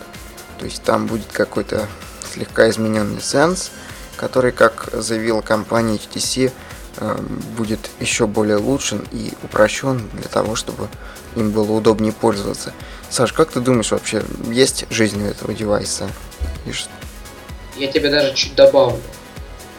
То 0.60 0.66
есть 0.66 0.84
там 0.84 1.08
будет 1.08 1.32
какой-то 1.32 1.88
слегка 2.32 2.70
измененный 2.70 3.22
сенс, 3.22 3.72
который, 4.16 4.52
как 4.52 4.90
заявила 4.94 5.42
компания 5.42 5.96
HTC, 5.96 6.52
э, 6.98 7.18
будет 7.58 7.90
еще 8.00 8.28
более 8.28 8.58
улучшен 8.58 9.06
и 9.12 9.34
упрощен 9.44 10.10
для 10.14 10.30
того, 10.30 10.56
чтобы 10.56 10.88
им 11.36 11.52
было 11.52 11.72
удобнее 11.72 12.14
пользоваться. 12.14 12.74
Саш, 13.10 13.34
как 13.34 13.52
ты 13.52 13.60
думаешь 13.60 13.92
вообще, 13.92 14.24
есть 14.50 14.86
жизнь 14.90 15.24
у 15.24 15.28
этого 15.28 15.54
девайса? 15.54 16.10
Я 17.78 17.92
тебе 17.92 18.10
даже 18.10 18.34
чуть 18.36 18.56
добавлю 18.56 19.00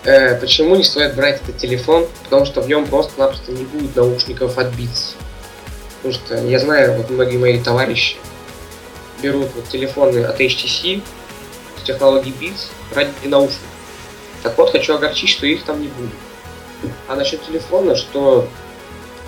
э, 0.05 0.39
почему 0.39 0.77
не 0.77 0.85
стоит 0.85 1.15
брать 1.15 1.41
этот 1.43 1.59
телефон, 1.59 2.07
потому 2.25 2.45
что 2.45 2.61
в 2.61 2.69
нем 2.69 2.87
просто-напросто 2.87 3.53
не 3.53 3.65
будет 3.65 3.97
наушников 3.97 4.59
от 4.59 4.69
Beats. 4.69 5.15
Потому 6.03 6.15
что 6.15 6.37
я 6.47 6.59
знаю, 6.59 6.97
вот 6.97 7.11
многие 7.11 7.39
мои 7.39 7.61
товарищи 7.61 8.17
берут 9.25 9.49
вот 9.55 9.69
телефоны 9.69 10.23
от 10.25 10.39
HTC 10.39 11.01
с 11.79 11.83
технологией 11.83 12.35
Beats 12.39 12.71
ради 12.95 13.11
наушников. 13.27 13.69
Так 14.43 14.59
вот, 14.59 14.71
хочу 14.71 14.95
огорчить, 14.95 15.31
что 15.31 15.47
их 15.47 15.65
там 15.65 15.81
не 15.81 15.89
будет. 15.89 16.11
А 17.09 17.17
насчет 17.17 17.43
телефона, 17.43 17.97
что 17.97 18.47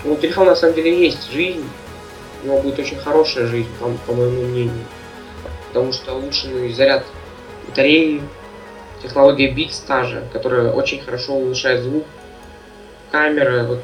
ну, 0.03 0.13
у 0.13 0.17
телефона 0.17 0.51
на 0.51 0.55
самом 0.55 0.75
деле 0.75 1.05
есть 1.05 1.31
жизнь, 1.31 1.67
у 2.43 2.45
него 2.45 2.61
будет 2.61 2.77
очень 2.77 2.97
хорошая 2.97 3.47
жизнь, 3.47 3.69
по, 3.79 3.89
по 4.05 4.13
моему 4.13 4.43
мнению. 4.43 4.85
Потому 5.69 5.91
что 5.91 6.13
улучшенный 6.13 6.71
заряд 6.71 7.03
батареи, 7.67 8.21
технология 9.01 9.51
Beats 9.51 9.81
та 9.87 10.03
же, 10.03 10.27
которая 10.31 10.71
очень 10.71 11.01
хорошо 11.01 11.33
улучшает 11.33 11.81
звук, 11.81 12.05
камера, 13.11 13.63
вот 13.63 13.79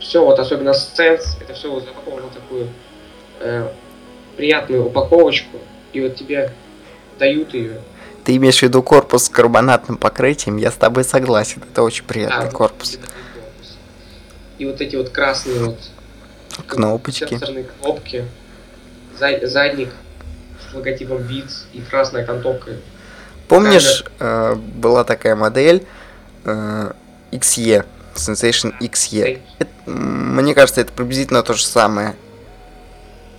все, 0.00 0.24
вот 0.24 0.40
особенно 0.40 0.70
Sense, 0.70 1.40
это 1.40 1.54
все 1.54 1.70
вот 1.70 1.84
запаковано 1.84 2.28
такую 2.30 2.68
э, 3.38 3.68
приятную 4.36 4.86
упаковочку, 4.86 5.58
и 5.92 6.00
вот 6.00 6.16
тебе 6.16 6.52
дают 7.18 7.54
ее. 7.54 7.80
Ты 8.24 8.36
имеешь 8.36 8.58
в 8.58 8.62
виду 8.62 8.82
корпус 8.82 9.24
с 9.24 9.28
карбонатным 9.28 9.98
покрытием? 9.98 10.56
Я 10.56 10.70
с 10.70 10.74
тобой 10.74 11.04
согласен, 11.04 11.62
это 11.70 11.82
очень 11.82 12.04
приятный 12.04 12.46
да, 12.46 12.50
корпус. 12.50 12.98
И 14.58 14.64
вот 14.64 14.80
эти 14.80 14.96
вот 14.96 15.10
красные 15.10 15.64
вот 15.64 15.78
кнопочки, 16.66 17.38
кнопки, 17.80 18.24
задник 19.18 19.90
с 20.70 20.74
логотипом 20.74 21.18
Beats 21.18 21.64
и 21.72 21.80
красная 21.80 22.22
окантовка 22.22 22.72
Помнишь, 23.48 24.04
э, 24.20 24.54
была 24.54 25.04
такая 25.04 25.36
модель 25.36 25.86
э, 26.44 26.92
XE, 27.30 27.84
Sensation 28.14 28.72
XE? 28.80 29.40
Это, 29.58 29.70
мне 29.90 30.54
кажется, 30.54 30.80
это 30.80 30.92
приблизительно 30.92 31.42
то 31.42 31.54
же 31.54 31.64
самое. 31.64 32.16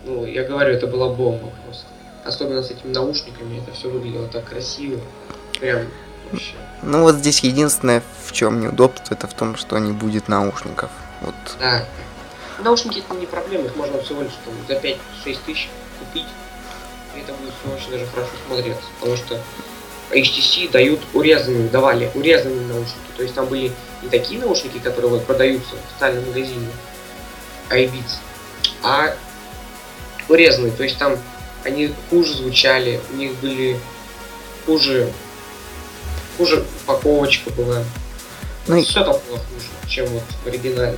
Ну, 0.05 0.25
я 0.25 0.43
говорю, 0.43 0.73
это 0.73 0.85
была 0.87 1.09
бомба 1.09 1.51
просто. 1.63 1.85
Особенно 2.23 2.61
с 2.61 2.71
этими 2.71 2.91
наушниками, 2.91 3.59
это 3.59 3.71
все 3.73 3.89
выглядело 3.89 4.27
так 4.27 4.45
красиво. 4.45 4.99
Прям 5.59 5.87
вообще. 6.31 6.53
Ну 6.83 7.01
вот 7.01 7.15
здесь 7.15 7.39
единственное, 7.39 8.03
в 8.23 8.31
чем 8.31 8.61
неудобство, 8.61 9.15
это 9.15 9.27
в 9.27 9.33
том, 9.33 9.55
что 9.55 9.77
не 9.79 9.91
будет 9.91 10.27
наушников. 10.27 10.91
Вот. 11.21 11.35
Да. 11.59 11.85
Наушники 12.63 12.99
это 12.99 13.15
не 13.15 13.25
проблема, 13.25 13.65
их 13.65 13.75
можно 13.75 14.01
всего 14.01 14.21
лишь 14.21 14.33
там, 14.45 14.53
за 14.67 14.75
5-6 14.75 14.97
тысяч 15.45 15.69
купить. 15.99 16.27
И 17.15 17.19
это 17.19 17.33
будет 17.33 17.53
все 17.63 17.75
очень 17.75 17.91
даже 17.91 18.05
хорошо 18.05 18.31
смотреться. 18.47 18.85
Потому 18.99 19.17
что 19.17 19.39
HTC 20.11 20.71
дают 20.71 21.01
урезанные, 21.13 21.67
давали 21.69 22.11
урезанные 22.13 22.67
наушники. 22.67 23.11
То 23.17 23.23
есть 23.23 23.33
там 23.35 23.47
были 23.47 23.71
не 24.03 24.09
такие 24.09 24.39
наушники, 24.39 24.77
которые 24.79 25.11
вот 25.11 25.25
продаются 25.25 25.75
в 25.75 25.91
официальном 25.91 26.27
магазине 26.27 26.67
iBeats, 27.69 28.19
а 28.83 29.15
урезанные. 30.29 30.71
То 30.71 30.83
есть 30.83 30.97
там 30.97 31.17
они 31.63 31.93
хуже 32.09 32.35
звучали, 32.35 33.01
у 33.13 33.15
них 33.15 33.33
были 33.35 33.79
хуже, 34.65 35.11
хуже 36.37 36.63
упаковочка 36.83 37.49
была. 37.51 37.83
Ну, 38.67 38.81
Все 38.81 39.03
там 39.03 39.15
было 39.27 39.37
хуже, 39.37 39.67
чем 39.87 40.07
вот 40.07 40.23
в 40.43 40.47
оригинале. 40.47 40.97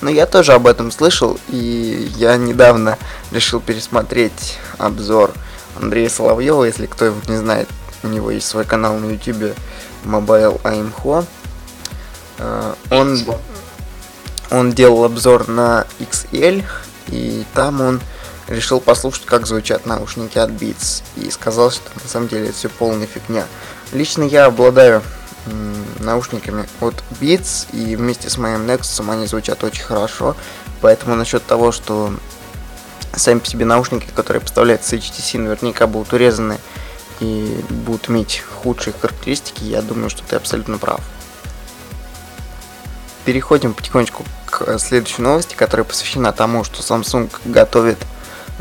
Ну, 0.00 0.10
я 0.10 0.26
тоже 0.26 0.52
об 0.52 0.66
этом 0.66 0.90
слышал, 0.90 1.38
и 1.48 2.10
я 2.16 2.36
недавно 2.36 2.98
решил 3.30 3.60
пересмотреть 3.60 4.58
обзор 4.78 5.32
Андрея 5.80 6.08
Соловьева, 6.08 6.64
если 6.64 6.86
кто 6.86 7.06
его 7.06 7.16
не 7.28 7.36
знает 7.36 7.68
у 8.04 8.08
него 8.08 8.30
есть 8.30 8.46
свой 8.46 8.64
канал 8.64 8.98
на 8.98 9.10
YouTube 9.10 9.56
Mobile 10.04 10.60
AIMHO. 10.62 11.24
Он, 12.90 13.24
он 14.50 14.72
делал 14.72 15.04
обзор 15.04 15.48
на 15.48 15.86
XL, 15.98 16.62
и 17.08 17.44
там 17.54 17.80
он 17.80 18.00
решил 18.48 18.80
послушать, 18.80 19.24
как 19.24 19.46
звучат 19.46 19.86
наушники 19.86 20.38
от 20.38 20.50
Beats, 20.50 21.02
и 21.16 21.30
сказал, 21.30 21.70
что 21.70 21.82
на 22.02 22.08
самом 22.08 22.28
деле 22.28 22.48
это 22.48 22.56
все 22.56 22.68
полная 22.68 23.06
фигня. 23.06 23.46
Лично 23.92 24.22
я 24.22 24.46
обладаю 24.46 25.02
наушниками 26.00 26.66
от 26.80 27.02
Beats, 27.20 27.66
и 27.72 27.96
вместе 27.96 28.30
с 28.30 28.38
моим 28.38 28.62
Nexus 28.62 29.10
они 29.10 29.26
звучат 29.26 29.62
очень 29.62 29.84
хорошо, 29.84 30.36
поэтому 30.80 31.14
насчет 31.14 31.44
того, 31.44 31.72
что 31.72 32.14
сами 33.14 33.38
по 33.38 33.46
себе 33.46 33.64
наушники, 33.64 34.08
которые 34.14 34.40
поставляют 34.40 34.84
с 34.84 34.92
HTC, 34.92 35.38
наверняка 35.38 35.86
будут 35.86 36.12
урезаны 36.12 36.58
и 37.20 37.62
будут 37.70 38.08
иметь 38.10 38.42
худшие 38.62 38.94
характеристики, 38.98 39.64
я 39.64 39.82
думаю, 39.82 40.10
что 40.10 40.22
ты 40.24 40.36
абсолютно 40.36 40.78
прав. 40.78 41.00
Переходим 43.24 43.72
потихонечку 43.72 44.24
к 44.46 44.78
следующей 44.78 45.22
новости, 45.22 45.54
которая 45.54 45.84
посвящена 45.84 46.32
тому, 46.32 46.64
что 46.64 46.82
Samsung 46.82 47.30
готовит 47.44 47.98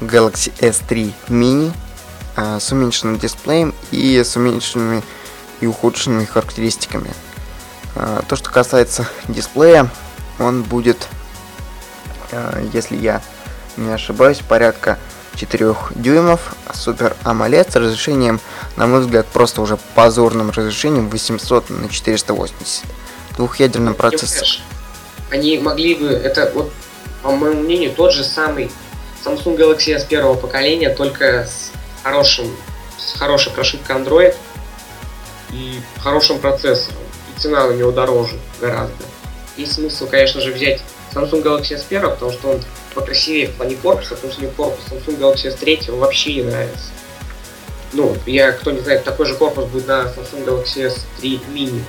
Galaxy 0.07 0.53
S3 0.59 1.13
Mini 1.29 1.71
э, 2.35 2.59
с 2.59 2.71
уменьшенным 2.71 3.19
дисплеем 3.19 3.73
и 3.91 4.23
с 4.23 4.35
уменьшенными 4.35 5.03
и 5.61 5.67
ухудшенными 5.67 6.25
характеристиками. 6.25 7.11
Э, 7.95 8.21
то, 8.27 8.35
что 8.35 8.49
касается 8.49 9.07
дисплея, 9.27 9.89
он 10.39 10.63
будет, 10.63 11.07
э, 12.31 12.67
если 12.73 12.97
я 12.97 13.21
не 13.77 13.91
ошибаюсь, 13.91 14.39
порядка 14.39 14.99
4 15.35 15.75
дюймов, 15.95 16.55
Супер 16.73 17.15
AMOLED 17.23 17.71
с 17.71 17.75
разрешением, 17.75 18.39
на 18.75 18.87
мой 18.87 19.01
взгляд, 19.01 19.25
просто 19.27 19.61
уже 19.61 19.77
позорным 19.95 20.51
разрешением 20.51 21.09
800 21.09 21.69
на 21.69 21.89
480. 21.89 22.83
Двухъядерный 23.37 23.93
процессор. 23.93 24.47
Они 25.31 25.57
могли 25.57 25.95
бы, 25.95 26.07
это 26.07 26.51
вот, 26.53 26.71
по 27.23 27.31
моему 27.31 27.61
мнению, 27.61 27.93
тот 27.93 28.13
же 28.13 28.23
самый 28.23 28.71
Samsung 29.23 29.57
Galaxy 29.57 29.93
S 29.93 30.03
первого 30.03 30.35
поколения, 30.35 30.89
только 30.89 31.45
с 31.45 31.71
хорошим, 32.03 32.55
с 32.97 33.17
хорошей 33.17 33.51
прошивкой 33.51 33.95
Android 33.95 34.35
и 35.51 35.79
хорошим 35.99 36.39
процессором. 36.39 37.01
И 37.35 37.39
цена 37.39 37.65
у 37.65 37.73
него 37.73 37.91
дороже 37.91 38.37
гораздо. 38.59 39.03
Есть 39.55 39.73
смысл, 39.73 40.07
конечно 40.07 40.41
же, 40.41 40.51
взять 40.51 40.81
Samsung 41.13 41.43
Galaxy 41.43 41.75
S 41.75 41.85
1, 41.89 42.01
потому 42.01 42.31
что 42.31 42.49
он 42.49 42.61
покрасивее 42.95 43.47
в 43.47 43.53
плане 43.53 43.75
корпуса, 43.75 44.15
потому 44.15 44.33
что 44.33 44.41
мне 44.41 44.51
корпус 44.51 44.83
Samsung 44.89 45.19
Galaxy 45.19 45.47
S 45.47 45.55
3 45.55 45.81
вообще 45.89 46.35
не 46.35 46.41
нравится. 46.43 46.89
Ну, 47.93 48.17
я, 48.25 48.51
кто 48.51 48.71
не 48.71 48.79
знает, 48.79 49.03
такой 49.03 49.27
же 49.27 49.35
корпус 49.35 49.65
будет 49.65 49.87
на 49.87 50.01
Samsung 50.03 50.45
Galaxy 50.45 50.87
S3 50.87 51.39
Mini. 51.53 51.81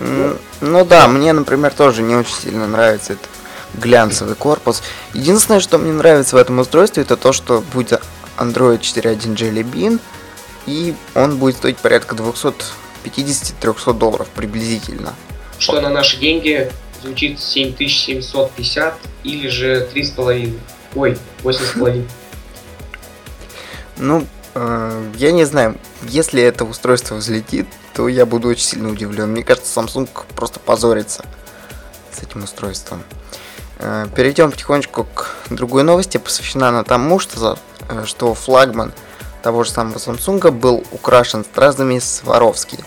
Ну, 0.00 0.36
ну 0.60 0.84
да, 0.84 1.08
мне, 1.08 1.32
например, 1.32 1.72
тоже 1.72 2.02
не 2.02 2.14
очень 2.14 2.34
сильно 2.34 2.66
нравится 2.66 3.14
этот 3.14 3.28
глянцевый 3.74 4.34
корпус. 4.34 4.82
Единственное, 5.14 5.60
что 5.60 5.78
мне 5.78 5.92
нравится 5.92 6.36
в 6.36 6.38
этом 6.38 6.58
устройстве, 6.58 7.02
это 7.02 7.16
то, 7.16 7.32
что 7.32 7.62
будет 7.72 8.02
Android 8.38 8.80
4.1 8.80 9.34
Jelly 9.34 9.62
Bean, 9.62 10.00
и 10.66 10.94
он 11.14 11.38
будет 11.38 11.56
стоить 11.56 11.78
порядка 11.78 12.14
250-300 12.14 13.94
долларов 13.94 14.28
приблизительно. 14.34 15.14
Что 15.58 15.80
на 15.80 15.90
наши 15.90 16.18
деньги 16.18 16.70
звучит 17.02 17.40
7750 17.40 18.94
или 19.24 19.48
же 19.48 19.88
3,5. 19.92 20.58
Ой, 20.94 21.18
8,5. 21.42 22.08
Ну, 23.98 24.26
э, 24.54 25.10
я 25.16 25.32
не 25.32 25.44
знаю, 25.44 25.76
если 26.02 26.42
это 26.42 26.64
устройство 26.64 27.16
взлетит, 27.16 27.66
то 27.94 28.08
я 28.08 28.26
буду 28.26 28.48
очень 28.48 28.64
сильно 28.64 28.90
удивлен. 28.90 29.30
Мне 29.30 29.42
кажется, 29.42 29.80
Samsung 29.80 30.08
просто 30.34 30.60
позорится 30.60 31.24
с 32.12 32.22
этим 32.22 32.44
устройством. 32.44 33.02
Э, 33.78 34.06
перейдем 34.14 34.50
потихонечку 34.50 35.04
к 35.14 35.30
другой 35.50 35.82
новости, 35.82 36.18
посвящена 36.18 36.68
она 36.68 36.84
тому, 36.84 37.18
что, 37.18 37.58
э, 37.88 38.04
что 38.04 38.34
флагман 38.34 38.92
того 39.42 39.64
же 39.64 39.70
самого 39.70 39.98
Samsung 39.98 40.50
был 40.50 40.84
украшен 40.92 41.44
стразами 41.44 41.98
Сваровски. 41.98 42.78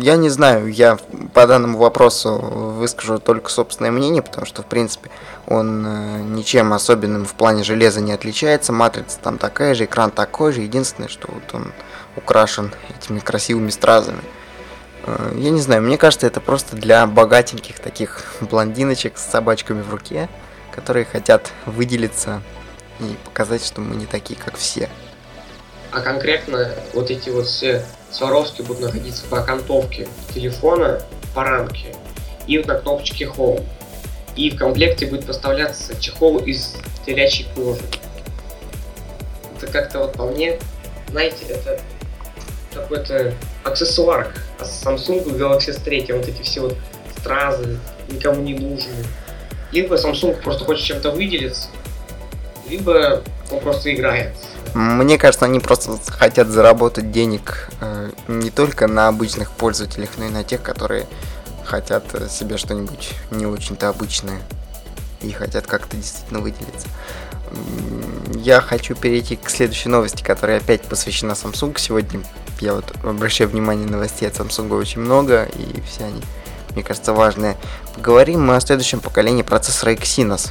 Я 0.00 0.16
не 0.16 0.30
знаю, 0.30 0.66
я 0.66 0.98
по 1.32 1.46
данному 1.46 1.78
вопросу 1.78 2.32
выскажу 2.38 3.18
только 3.18 3.50
собственное 3.50 3.92
мнение, 3.92 4.20
потому 4.22 4.46
что, 4.46 4.62
в 4.62 4.66
принципе, 4.66 5.10
он 5.46 5.86
э, 5.86 6.20
ничем 6.22 6.72
особенным 6.72 7.24
в 7.24 7.34
плане 7.34 7.62
железа 7.62 8.00
не 8.00 8.12
отличается. 8.12 8.72
Матрица 8.72 9.18
там 9.22 9.38
такая 9.38 9.74
же, 9.74 9.84
экран 9.84 10.10
такой 10.10 10.52
же. 10.52 10.62
Единственное, 10.62 11.08
что 11.08 11.28
вот 11.32 11.44
он 11.52 11.72
украшен 12.16 12.72
этими 12.98 13.20
красивыми 13.20 13.70
стразами. 13.70 14.22
Э, 15.08 15.32
я 15.36 15.50
не 15.50 15.60
знаю, 15.60 15.82
мне 15.82 15.96
кажется, 15.96 16.26
это 16.26 16.40
просто 16.40 16.76
для 16.76 17.06
богатеньких 17.06 17.78
таких 17.78 18.24
блондиночек 18.40 19.16
с 19.16 19.24
собачками 19.24 19.80
в 19.80 19.90
руке, 19.90 20.28
которые 20.70 21.04
хотят 21.04 21.50
выделиться 21.66 22.42
и 23.00 23.16
показать, 23.24 23.64
что 23.64 23.80
мы 23.80 23.96
не 23.96 24.06
такие, 24.06 24.38
как 24.38 24.56
все. 24.56 24.88
А 25.90 26.00
конкретно 26.00 26.70
вот 26.92 27.10
эти 27.10 27.30
вот 27.30 27.46
все 27.46 27.84
Сваровски 28.10 28.62
будут 28.62 28.82
находиться 28.82 29.24
по 29.26 29.40
окантовке 29.40 30.06
телефона, 30.34 31.00
по 31.34 31.44
рамке 31.44 31.94
и 32.46 32.58
вот 32.58 32.66
на 32.66 32.74
кнопочке 32.74 33.24
Home. 33.24 33.64
И 34.36 34.50
в 34.50 34.58
комплекте 34.58 35.06
будет 35.06 35.26
поставляться 35.26 35.98
чехол 36.00 36.38
из 36.38 36.76
телячьей 37.04 37.48
кожи. 37.54 37.82
Это 39.56 39.66
как-то 39.72 40.00
вот 40.00 40.12
по 40.12 40.26
мне, 40.26 40.58
знаете, 41.10 41.44
это 41.48 41.80
какой-то 42.78 43.34
аксессуар 43.64 44.32
а 44.58 44.64
Samsung 44.64 45.24
Galaxy 45.36 45.76
S3, 45.76 46.16
вот 46.16 46.28
эти 46.28 46.42
все 46.42 46.60
вот 46.60 46.76
стразы 47.18 47.78
никому 48.08 48.42
не 48.42 48.54
нужны. 48.54 49.04
Либо 49.72 49.96
Samsung 49.96 50.40
просто 50.42 50.64
хочет 50.64 50.84
чем-то 50.84 51.10
выделиться, 51.10 51.68
либо 52.68 53.22
он 53.50 53.60
просто 53.60 53.94
играет. 53.94 54.34
Мне 54.74 55.18
кажется, 55.18 55.46
они 55.46 55.60
просто 55.60 55.98
хотят 56.10 56.48
заработать 56.48 57.10
денег 57.10 57.70
э, 57.80 58.10
не 58.28 58.50
только 58.50 58.86
на 58.86 59.08
обычных 59.08 59.50
пользователях, 59.50 60.10
но 60.18 60.26
и 60.26 60.28
на 60.28 60.44
тех, 60.44 60.62
которые 60.62 61.06
хотят 61.64 62.04
себе 62.30 62.56
что-нибудь 62.56 63.10
не 63.30 63.46
очень-то 63.46 63.88
обычное 63.88 64.40
и 65.22 65.30
хотят 65.32 65.66
как-то 65.66 65.96
действительно 65.96 66.40
выделиться. 66.40 66.88
Я 68.34 68.60
хочу 68.60 68.94
перейти 68.94 69.36
к 69.36 69.48
следующей 69.48 69.88
новости, 69.88 70.22
которая 70.22 70.58
опять 70.58 70.82
посвящена 70.82 71.32
Samsung. 71.32 71.78
Сегодня 71.78 72.22
я 72.60 72.74
вот 72.74 72.92
обращаю 73.02 73.50
внимание 73.50 73.88
новостей 73.88 74.28
от 74.28 74.34
Samsung 74.34 74.76
очень 74.76 75.00
много, 75.00 75.44
и 75.44 75.80
все 75.82 76.04
они, 76.04 76.22
мне 76.74 76.82
кажется, 76.82 77.12
важные. 77.12 77.56
Поговорим 77.94 78.46
мы 78.46 78.56
о 78.56 78.60
следующем 78.60 79.00
поколении 79.00 79.42
процессора 79.42 79.92
Exynos. 79.92 80.50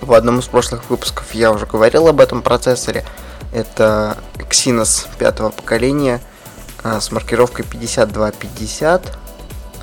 В 0.00 0.12
одном 0.12 0.38
из 0.38 0.46
прошлых 0.46 0.88
выпусков 0.90 1.34
я 1.34 1.50
уже 1.52 1.66
говорил 1.66 2.06
об 2.08 2.20
этом 2.20 2.42
процессоре. 2.42 3.04
Это 3.52 4.18
Exynos 4.34 5.06
пятого 5.18 5.50
поколения 5.50 6.20
а, 6.82 7.00
с 7.00 7.10
маркировкой 7.10 7.64
5250 7.64 9.18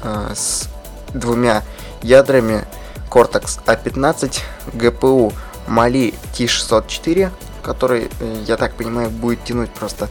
а, 0.04 0.34
с 0.36 0.70
двумя 1.14 1.64
ядрами 2.02 2.66
Cortex 3.10 3.60
A15, 3.66 4.40
GPU 4.74 5.34
Mali 5.68 6.14
T604, 6.34 7.32
который, 7.62 8.10
э, 8.20 8.44
я 8.48 8.58
так 8.58 8.74
понимаю, 8.76 9.10
будет 9.10 9.44
тянуть 9.44 9.72
просто 9.72 10.10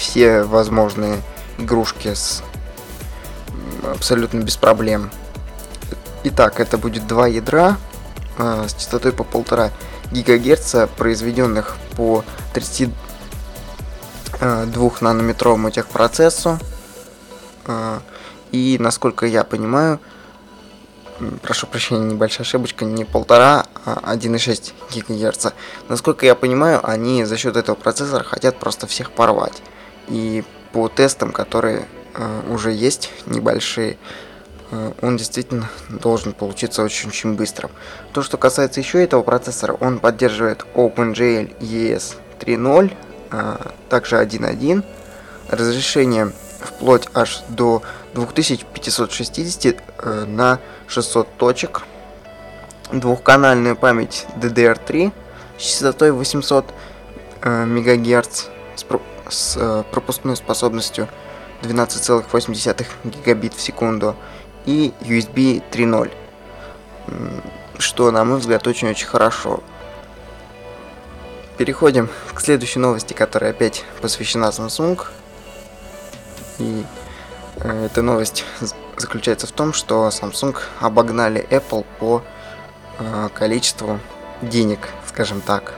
все 0.00 0.42
возможные 0.44 1.20
игрушки 1.58 2.14
с 2.14 2.42
абсолютно 3.84 4.40
без 4.40 4.56
проблем. 4.56 5.10
Итак, 6.24 6.58
это 6.58 6.78
будет 6.78 7.06
два 7.06 7.26
ядра 7.26 7.76
э, 8.38 8.64
с 8.66 8.74
частотой 8.74 9.12
по 9.12 9.24
полтора 9.24 9.70
гигагерца, 10.10 10.86
произведенных 10.86 11.76
по 11.96 12.24
32 12.54 12.94
э, 14.40 14.90
нанометровому 15.00 15.70
техпроцессу. 15.70 16.58
Э, 17.66 18.00
и, 18.52 18.78
насколько 18.80 19.26
я 19.26 19.44
понимаю, 19.44 20.00
прошу 21.42 21.66
прощения, 21.66 22.04
небольшая 22.04 22.46
ошибочка, 22.46 22.86
не 22.86 23.04
полтора, 23.04 23.66
а 23.84 24.14
1,6 24.14 24.72
гигагерца. 24.92 25.52
Насколько 25.88 26.24
я 26.24 26.34
понимаю, 26.34 26.80
они 26.82 27.26
за 27.26 27.36
счет 27.36 27.56
этого 27.56 27.76
процессора 27.76 28.24
хотят 28.24 28.58
просто 28.58 28.86
всех 28.86 29.12
порвать. 29.12 29.62
И 30.10 30.44
по 30.72 30.88
тестам, 30.88 31.32
которые 31.32 31.86
э, 32.14 32.40
уже 32.50 32.72
есть, 32.72 33.10
небольшие, 33.26 33.96
Э, 34.70 34.92
он 35.02 35.16
действительно 35.16 35.68
должен 35.88 36.32
получиться 36.32 36.82
очень-очень 36.82 37.34
быстрым. 37.34 37.70
То, 38.12 38.22
что 38.22 38.36
касается 38.36 38.80
еще 38.80 39.02
этого 39.02 39.22
процессора, 39.22 39.76
он 39.80 39.98
поддерживает 39.98 40.64
OpenGL 40.74 41.58
ES 41.60 42.16
3.0, 42.38 42.94
а, 43.32 43.72
также 43.88 44.16
1.1, 44.16 44.84
разрешение 45.48 46.32
вплоть 46.60 47.08
аж 47.14 47.42
до 47.48 47.82
2560 48.14 49.76
э, 49.98 50.24
на 50.26 50.58
600 50.86 51.36
точек, 51.36 51.82
двухканальную 52.92 53.76
память 53.76 54.26
DDR3 54.36 55.12
с 55.58 55.62
частотой 55.62 56.12
800 56.12 56.66
МГц 57.42 58.46
с 58.76 58.84
пропускной 59.90 60.36
способностью 60.36 61.08
12,8 61.62 62.86
гигабит 63.04 63.54
в 63.54 63.60
секунду 63.60 64.16
и 64.66 64.92
USB 65.00 65.62
3.0, 65.70 66.10
что, 67.78 68.10
на 68.10 68.24
мой 68.24 68.38
взгляд, 68.38 68.66
очень-очень 68.66 69.06
хорошо. 69.06 69.62
Переходим 71.56 72.08
к 72.32 72.40
следующей 72.40 72.78
новости, 72.78 73.12
которая 73.12 73.50
опять 73.50 73.84
посвящена 74.00 74.46
Samsung. 74.46 74.98
И 76.58 76.84
э, 77.56 77.86
эта 77.86 78.00
новость 78.00 78.44
заключается 78.96 79.46
в 79.46 79.52
том, 79.52 79.74
что 79.74 80.08
Samsung 80.08 80.56
обогнали 80.80 81.46
Apple 81.50 81.84
по 81.98 82.22
э, 82.98 83.28
количеству 83.34 84.00
денег, 84.40 84.88
скажем 85.06 85.42
так. 85.42 85.74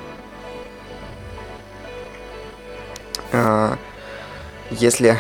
Если 4.71 5.19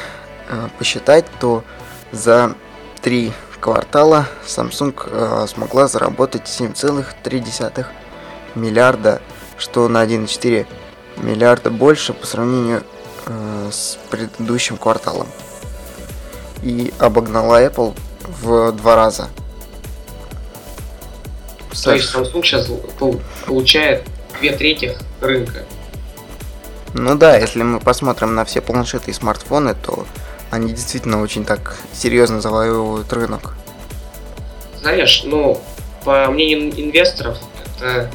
э, 0.48 0.68
посчитать, 0.78 1.24
то 1.40 1.64
за 2.10 2.54
три 3.00 3.32
квартала 3.60 4.26
Samsung 4.46 4.94
э, 5.06 5.46
смогла 5.48 5.88
заработать 5.88 6.42
7,3 6.42 7.86
миллиарда, 8.54 9.22
что 9.56 9.88
на 9.88 10.04
1,4 10.04 10.66
миллиарда 11.16 11.70
больше 11.70 12.12
по 12.12 12.26
сравнению 12.26 12.82
с 13.70 13.98
предыдущим 14.10 14.76
кварталом. 14.76 15.28
И 16.62 16.92
обогнала 16.98 17.62
Apple 17.64 17.96
в 18.42 18.72
два 18.72 18.96
раза. 18.96 19.28
То 21.84 21.94
есть 21.94 22.14
Samsung 22.14 22.42
сейчас 22.42 22.68
получает 23.46 24.04
две 24.38 24.56
трети 24.56 24.96
рынка. 25.20 25.64
Ну 26.94 27.14
да, 27.16 27.36
если 27.36 27.62
мы 27.62 27.80
посмотрим 27.80 28.34
на 28.34 28.44
все 28.44 28.60
планшеты 28.60 29.10
и 29.10 29.14
смартфоны, 29.14 29.74
то 29.74 30.06
они 30.50 30.72
действительно 30.72 31.22
очень 31.22 31.44
так 31.44 31.76
серьезно 31.94 32.40
завоевывают 32.40 33.10
рынок. 33.12 33.54
Знаешь, 34.80 35.22
ну, 35.24 35.60
по 36.04 36.30
мнению 36.30 36.70
инвесторов, 36.78 37.38
это 37.76 38.10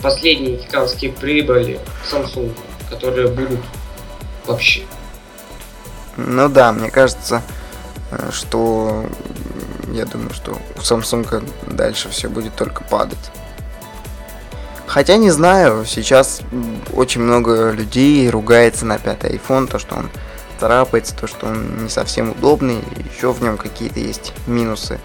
последние 0.00 0.56
гигантские 0.56 1.12
прибыли 1.12 1.80
Samsung, 2.10 2.54
которые 2.88 3.28
будут 3.28 3.60
вообще. 4.46 4.82
Ну 6.16 6.48
да, 6.48 6.72
мне 6.72 6.90
кажется, 6.90 7.42
э, 8.10 8.30
что 8.32 9.04
я 9.92 10.06
думаю, 10.06 10.32
что 10.32 10.52
у 10.76 10.80
Samsung 10.80 11.44
дальше 11.66 12.08
все 12.08 12.28
будет 12.28 12.54
только 12.56 12.84
падать. 12.84 13.30
Хотя 14.92 15.16
не 15.16 15.30
знаю, 15.30 15.86
сейчас 15.86 16.42
очень 16.92 17.22
много 17.22 17.70
людей 17.70 18.28
ругается 18.28 18.84
на 18.84 18.98
пятый 18.98 19.34
iPhone, 19.38 19.66
то 19.66 19.78
что 19.78 19.94
он 19.94 20.10
царапается, 20.60 21.16
то 21.16 21.26
что 21.26 21.46
он 21.46 21.84
не 21.84 21.88
совсем 21.88 22.32
удобный, 22.32 22.84
еще 23.10 23.32
в 23.32 23.42
нем 23.42 23.56
какие-то 23.56 24.00
есть 24.00 24.34
минусы. 24.46 25.00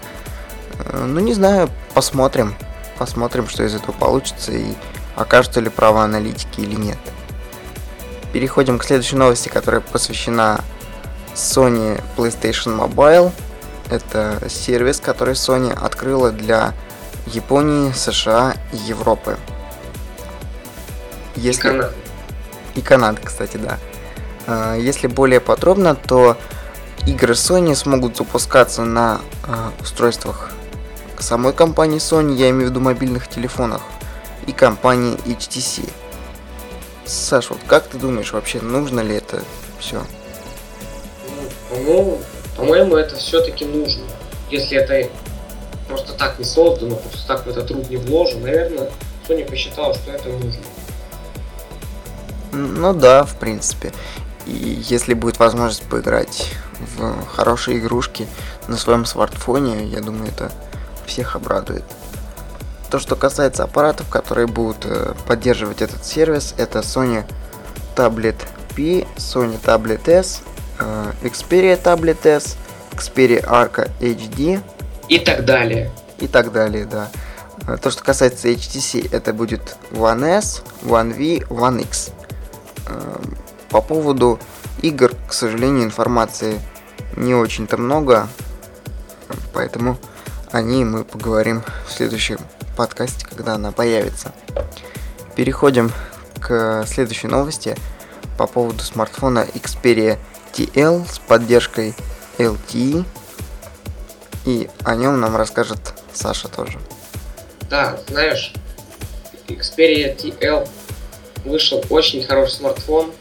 Э, 0.78 1.06
ну 1.06 1.20
не 1.20 1.32
знаю, 1.32 1.70
посмотрим. 1.94 2.54
Посмотрим, 2.98 3.48
что 3.48 3.64
из 3.64 3.74
этого 3.74 3.92
получится 3.92 4.52
и 4.52 4.74
окажутся 5.16 5.60
ли 5.60 5.70
правы 5.70 6.00
аналитики 6.00 6.60
или 6.60 6.74
нет. 6.74 6.98
Переходим 8.34 8.78
к 8.78 8.84
следующей 8.84 9.16
новости, 9.16 9.48
которая 9.48 9.80
посвящена 9.80 10.60
Sony 11.34 11.98
PlayStation 12.14 12.78
Mobile. 12.78 13.32
Это 13.88 14.38
сервис, 14.50 15.00
который 15.00 15.32
Sony 15.32 15.72
открыла 15.72 16.30
для 16.30 16.74
Японии, 17.24 17.90
США 17.92 18.54
и 18.74 18.76
Европы. 18.76 19.38
Если... 21.38 21.68
И 21.68 21.70
Канады. 21.70 21.94
И 22.74 22.80
Канады, 22.80 23.20
кстати, 23.22 23.56
да. 23.56 23.78
А, 24.46 24.74
если 24.76 25.06
более 25.06 25.40
подробно, 25.40 25.94
то 25.94 26.36
игры 27.06 27.34
Sony 27.34 27.74
смогут 27.74 28.16
запускаться 28.16 28.84
на 28.84 29.20
а, 29.46 29.72
устройствах 29.80 30.52
самой 31.22 31.52
компании 31.52 31.98
Sony, 31.98 32.34
я 32.34 32.50
имею 32.50 32.68
в 32.68 32.70
виду 32.70 32.80
мобильных 32.80 33.28
телефонах, 33.28 33.82
и 34.46 34.52
компании 34.52 35.16
HTC. 35.26 35.88
Саш, 37.04 37.50
вот 37.50 37.58
как 37.66 37.86
ты 37.86 37.98
думаешь, 37.98 38.32
вообще 38.32 38.60
нужно 38.60 39.00
ли 39.00 39.16
это 39.16 39.42
все? 39.78 40.02
Ну, 41.70 42.18
по-моему, 42.56 42.96
это 42.96 43.16
все-таки 43.16 43.64
нужно. 43.64 44.04
Если 44.50 44.78
это 44.78 45.10
просто 45.88 46.12
так 46.12 46.38
не 46.38 46.44
создано, 46.44 46.96
просто 46.96 47.26
так 47.26 47.46
в 47.46 47.48
этот 47.48 47.68
труд 47.68 47.88
не 47.88 47.96
вложен, 47.96 48.42
наверное, 48.42 48.90
Sony 49.26 49.48
посчитала, 49.48 49.94
что 49.94 50.10
это 50.10 50.28
нужно. 50.28 50.62
Ну 52.52 52.92
да, 52.94 53.24
в 53.24 53.36
принципе. 53.36 53.92
И 54.46 54.82
если 54.88 55.14
будет 55.14 55.38
возможность 55.38 55.82
поиграть 55.82 56.54
в 56.96 57.26
хорошие 57.26 57.78
игрушки 57.78 58.26
на 58.66 58.76
своем 58.76 59.04
смартфоне, 59.04 59.84
я 59.86 60.00
думаю, 60.00 60.28
это 60.28 60.50
всех 61.06 61.36
обрадует. 61.36 61.84
То, 62.90 62.98
что 62.98 63.16
касается 63.16 63.64
аппаратов, 63.64 64.08
которые 64.08 64.46
будут 64.46 64.86
э, 64.86 65.12
поддерживать 65.26 65.82
этот 65.82 66.06
сервис, 66.06 66.54
это 66.56 66.78
Sony 66.78 67.24
Tablet 67.94 68.36
P, 68.74 69.06
Sony 69.16 69.60
Tablet 69.60 70.08
S, 70.08 70.40
э, 70.78 71.12
Xperia 71.22 71.80
Tablet 71.80 72.26
S, 72.26 72.56
Xperia 72.92 73.44
Arca 73.44 73.90
HD 74.00 74.62
и 75.08 75.18
так 75.18 75.44
далее. 75.44 75.90
И 76.18 76.26
так 76.26 76.50
далее, 76.52 76.86
да. 76.86 77.10
Э, 77.66 77.76
то, 77.76 77.90
что 77.90 78.02
касается 78.02 78.48
HTC, 78.48 79.14
это 79.14 79.34
будет 79.34 79.76
One 79.90 80.24
S, 80.24 80.62
One 80.82 81.12
V, 81.12 81.44
One 81.54 81.82
X. 81.82 82.12
Эм, 82.88 83.36
по 83.70 83.82
поводу 83.82 84.38
игр, 84.80 85.14
к 85.28 85.32
сожалению, 85.32 85.84
информации 85.84 86.60
не 87.16 87.34
очень-то 87.34 87.76
много, 87.76 88.28
поэтому 89.52 89.98
о 90.50 90.62
ней 90.62 90.84
мы 90.84 91.04
поговорим 91.04 91.62
в 91.86 91.92
следующем 91.92 92.38
подкасте, 92.76 93.26
когда 93.26 93.54
она 93.54 93.72
появится. 93.72 94.32
Переходим 95.36 95.92
к 96.40 96.84
следующей 96.86 97.26
новости 97.26 97.76
по 98.38 98.46
поводу 98.46 98.82
смартфона 98.82 99.46
Xperia 99.54 100.18
TL 100.54 101.06
с 101.10 101.18
поддержкой 101.18 101.94
LTE. 102.38 103.04
И 104.46 104.70
о 104.84 104.94
нем 104.94 105.20
нам 105.20 105.36
расскажет 105.36 105.94
Саша 106.12 106.48
тоже. 106.48 106.78
Да, 107.68 107.98
знаешь, 108.08 108.54
Xperia 109.48 110.16
TL 110.16 110.66
вышел 111.48 111.84
очень 111.90 112.22
хороший 112.22 112.54
смартфон 112.56 113.12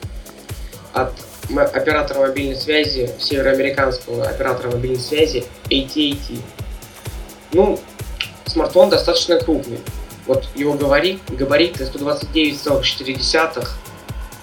от 0.94 1.14
оператора 1.56 2.20
мобильной 2.20 2.56
связи, 2.56 3.10
североамериканского 3.20 4.28
оператора 4.28 4.72
мобильной 4.72 5.00
связи 5.00 5.46
AT&T. 5.70 6.42
Ну, 7.54 7.80
смартфон 8.46 8.90
достаточно 8.90 9.40
крупный. 9.40 9.80
Вот 10.26 10.46
его 10.56 10.74
габарит, 10.74 11.22
габариты 11.30 11.86
129,4 11.86 13.68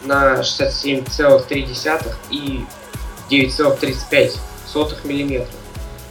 на 0.04 0.40
67,3 0.40 2.14
и 2.30 2.64
9,35 3.30 4.38
мм. 5.04 5.46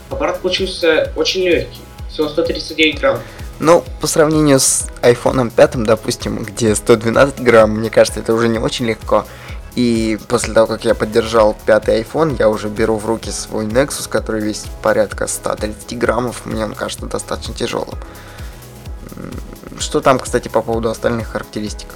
Аппарат 0.10 0.42
получился 0.42 1.12
очень 1.16 1.42
легкий, 1.42 1.82
всего 2.12 2.30
139 2.30 3.00
грамм. 3.00 3.20
Ну, 3.60 3.84
по 4.02 4.08
сравнению 4.08 4.60
с 4.60 4.88
iPhone 5.02 5.52
5, 5.52 5.84
допустим, 5.84 6.44
где 6.44 6.76
112 6.76 7.42
грамм, 7.42 7.72
мне 7.72 7.90
кажется, 7.90 8.20
это 8.20 8.34
уже 8.34 8.48
не 8.48 8.60
очень 8.60 8.86
легко. 8.86 9.26
И 9.76 10.20
после 10.28 10.54
того, 10.54 10.68
как 10.68 10.86
я 10.86 10.94
поддержал 10.94 11.56
пятый 11.66 12.02
iPhone, 12.02 12.36
я 12.38 12.50
уже 12.50 12.68
беру 12.68 12.98
в 12.98 13.06
руки 13.06 13.32
свой 13.32 13.66
Nexus, 13.66 14.08
который 14.08 14.42
весит 14.42 14.70
порядка 14.84 15.28
130 15.28 15.98
граммов. 15.98 16.46
Мне 16.46 16.64
он 16.64 16.76
кажется 16.76 17.08
достаточно 17.08 17.54
тяжелым. 17.56 17.98
Что 19.80 20.00
там, 20.02 20.20
кстати, 20.20 20.48
по 20.48 20.62
поводу 20.62 20.90
остальных 20.90 21.30
характеристик? 21.30 21.88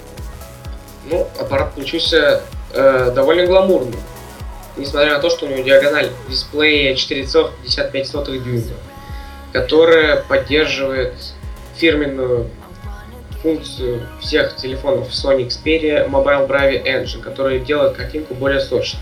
Ну, 1.06 1.28
аппарат 1.40 1.74
получился 1.74 2.42
э, 2.74 3.12
довольно 3.14 3.46
гламурным. 3.46 4.00
Несмотря 4.76 5.14
на 5.14 5.20
то, 5.20 5.30
что 5.30 5.46
у 5.46 5.50
него 5.50 5.62
диагональ 5.62 6.12
дисплея 6.30 6.96
4,55 6.96 8.40
дюйма, 8.40 8.76
которая 9.54 10.24
поддерживает 10.24 11.14
фирменную 11.78 12.50
функцию 13.42 14.08
всех 14.20 14.56
телефонов 14.56 15.10
Sony 15.10 15.48
Xperia 15.48 16.10
Mobile 16.10 16.48
Bravi 16.48 16.84
Engine, 16.84 17.22
который 17.22 17.60
делает 17.60 17.96
картинку 17.96 18.34
более 18.34 18.60
сочной. 18.60 19.02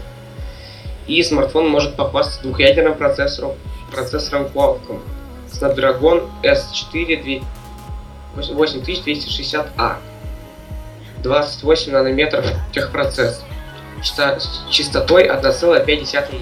И 1.08 1.22
смартфон 1.24 1.70
может 1.70 1.96
попасть 1.96 2.42
двухъядерным 2.42 2.96
процессором, 2.96 3.54
процессором 3.92 4.48
Qualcomm 4.54 5.02
Snapdragon 5.52 6.30
S4 6.44 7.44
8260A 8.36 9.96
28 11.24 11.92
нанометров 11.92 12.46
техпроцессор 12.74 13.48
с 14.04 14.70
частотой 14.70 15.28
1,5 15.28 15.86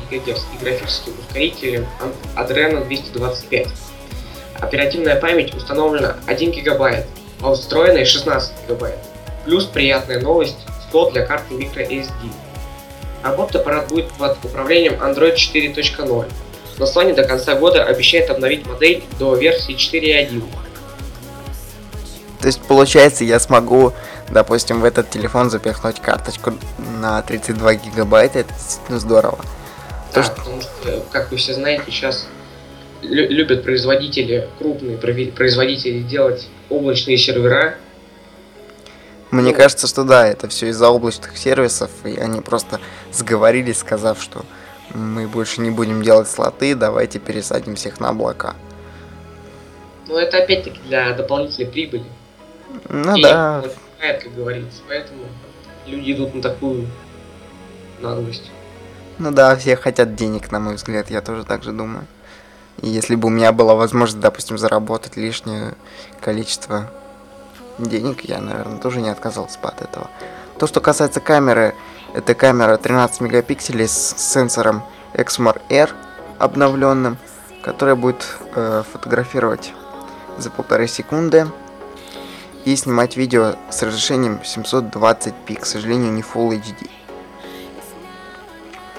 ГГц 0.10 0.42
и 0.54 0.64
графическим 0.64 1.14
ускорителем 1.20 1.86
Adreno 2.36 2.86
225. 2.86 3.68
Оперативная 4.64 5.18
память 5.18 5.54
установлена 5.54 6.16
1 6.26 6.52
гигабайт, 6.52 7.06
а 7.42 7.52
устроенная 7.52 8.06
16 8.06 8.54
гигабайт. 8.64 8.98
Плюс 9.44 9.66
приятная 9.66 10.22
новость, 10.22 10.56
слот 10.90 11.12
для 11.12 11.26
карты 11.26 11.54
microSD. 11.54 12.32
Работать 13.24 13.58
аппарат 13.58 13.90
будет 13.90 14.10
под 14.14 14.38
управлением 14.46 14.94
Android 14.94 15.36
4.0. 15.36 16.32
Но 16.78 16.86
Sony 16.86 17.14
до 17.14 17.26
конца 17.26 17.56
года 17.56 17.84
обещает 17.84 18.30
обновить 18.30 18.66
модель 18.66 19.04
до 19.20 19.36
версии 19.36 19.76
4.1. 19.76 20.42
То 22.40 22.48
есть, 22.48 22.62
получается, 22.62 23.26
я 23.26 23.42
смогу, 23.42 23.92
допустим, 24.30 24.80
в 24.80 24.86
этот 24.86 25.10
телефон 25.10 25.50
запихнуть 25.50 26.00
карточку 26.00 26.54
на 27.02 27.22
32 27.22 27.76
гигабайта, 27.76 28.40
это 28.40 28.54
действительно 28.54 29.00
здорово. 29.00 29.40
Да, 30.14 30.22
То, 30.22 30.24
что... 30.24 30.36
потому 30.36 30.62
что, 30.62 31.04
как 31.12 31.32
вы 31.32 31.38
все 31.38 31.54
знаете, 31.54 31.84
сейчас 31.88 32.28
любят 33.04 33.64
производители, 33.64 34.48
крупные 34.58 34.98
производители 34.98 36.00
делать 36.00 36.48
облачные 36.70 37.18
сервера. 37.18 37.76
Мне 39.32 39.52
ну, 39.52 39.58
кажется, 39.58 39.88
что 39.88 40.04
да, 40.04 40.28
это 40.28 40.48
все 40.48 40.68
из-за 40.70 40.90
облачных 40.90 41.38
сервисов, 41.38 41.90
и 42.06 42.18
они 42.18 42.42
просто 42.42 42.80
сговорились, 43.12 43.80
сказав, 43.80 44.22
что 44.22 44.46
мы 44.94 45.28
больше 45.28 45.62
не 45.62 45.72
будем 45.72 46.04
делать 46.04 46.30
слоты, 46.30 46.76
давайте 46.76 47.20
пересадим 47.20 47.76
всех 47.76 48.00
на 48.00 48.10
облака. 48.10 48.56
Ну, 50.08 50.18
это 50.18 50.38
опять-таки 50.38 50.80
для 50.86 51.14
дополнительной 51.14 51.72
прибыли. 51.72 52.06
Ну 52.90 53.16
и 53.16 53.22
да. 53.24 53.64
как 54.00 54.36
говорится, 54.36 54.82
поэтому 54.88 55.24
люди 55.88 56.12
идут 56.12 56.36
на 56.36 56.42
такую 56.42 56.88
наглость. 58.02 58.52
Ну 59.18 59.32
да, 59.32 59.56
все 59.56 59.76
хотят 59.76 60.16
денег, 60.16 60.52
на 60.52 60.60
мой 60.60 60.76
взгляд, 60.76 61.10
я 61.10 61.22
тоже 61.22 61.44
так 61.44 61.64
же 61.64 61.72
думаю. 61.72 62.06
И 62.84 62.90
если 62.90 63.16
бы 63.16 63.28
у 63.28 63.32
меня 63.32 63.54
была 63.54 63.76
возможность, 63.76 64.20
допустим, 64.20 64.58
заработать 64.58 65.16
лишнее 65.16 65.74
количество 66.20 66.92
денег, 67.80 68.26
я, 68.26 68.42
наверное, 68.42 68.78
тоже 68.78 69.00
не 69.00 69.10
отказался 69.10 69.58
бы 69.60 69.70
от 69.70 69.82
этого. 69.82 70.10
То, 70.60 70.68
что 70.68 70.82
касается 70.82 71.22
камеры, 71.22 71.76
это 72.14 72.36
камера 72.36 72.76
13 72.76 73.22
мегапикселей 73.22 73.88
с 73.88 74.16
сенсором 74.18 74.84
Exmor 75.14 75.62
R 75.70 75.96
обновленным, 76.40 77.18
которая 77.62 77.96
будет 77.96 78.28
э, 78.54 78.84
фотографировать 78.92 79.72
за 80.38 80.50
полторы 80.50 80.88
секунды 80.90 81.48
и 82.66 82.76
снимать 82.76 83.16
видео 83.16 83.56
с 83.72 83.82
разрешением 83.82 84.42
720p, 84.44 85.58
к 85.58 85.66
сожалению, 85.66 86.12
не 86.12 86.22
Full 86.22 86.62
HD. 86.62 86.90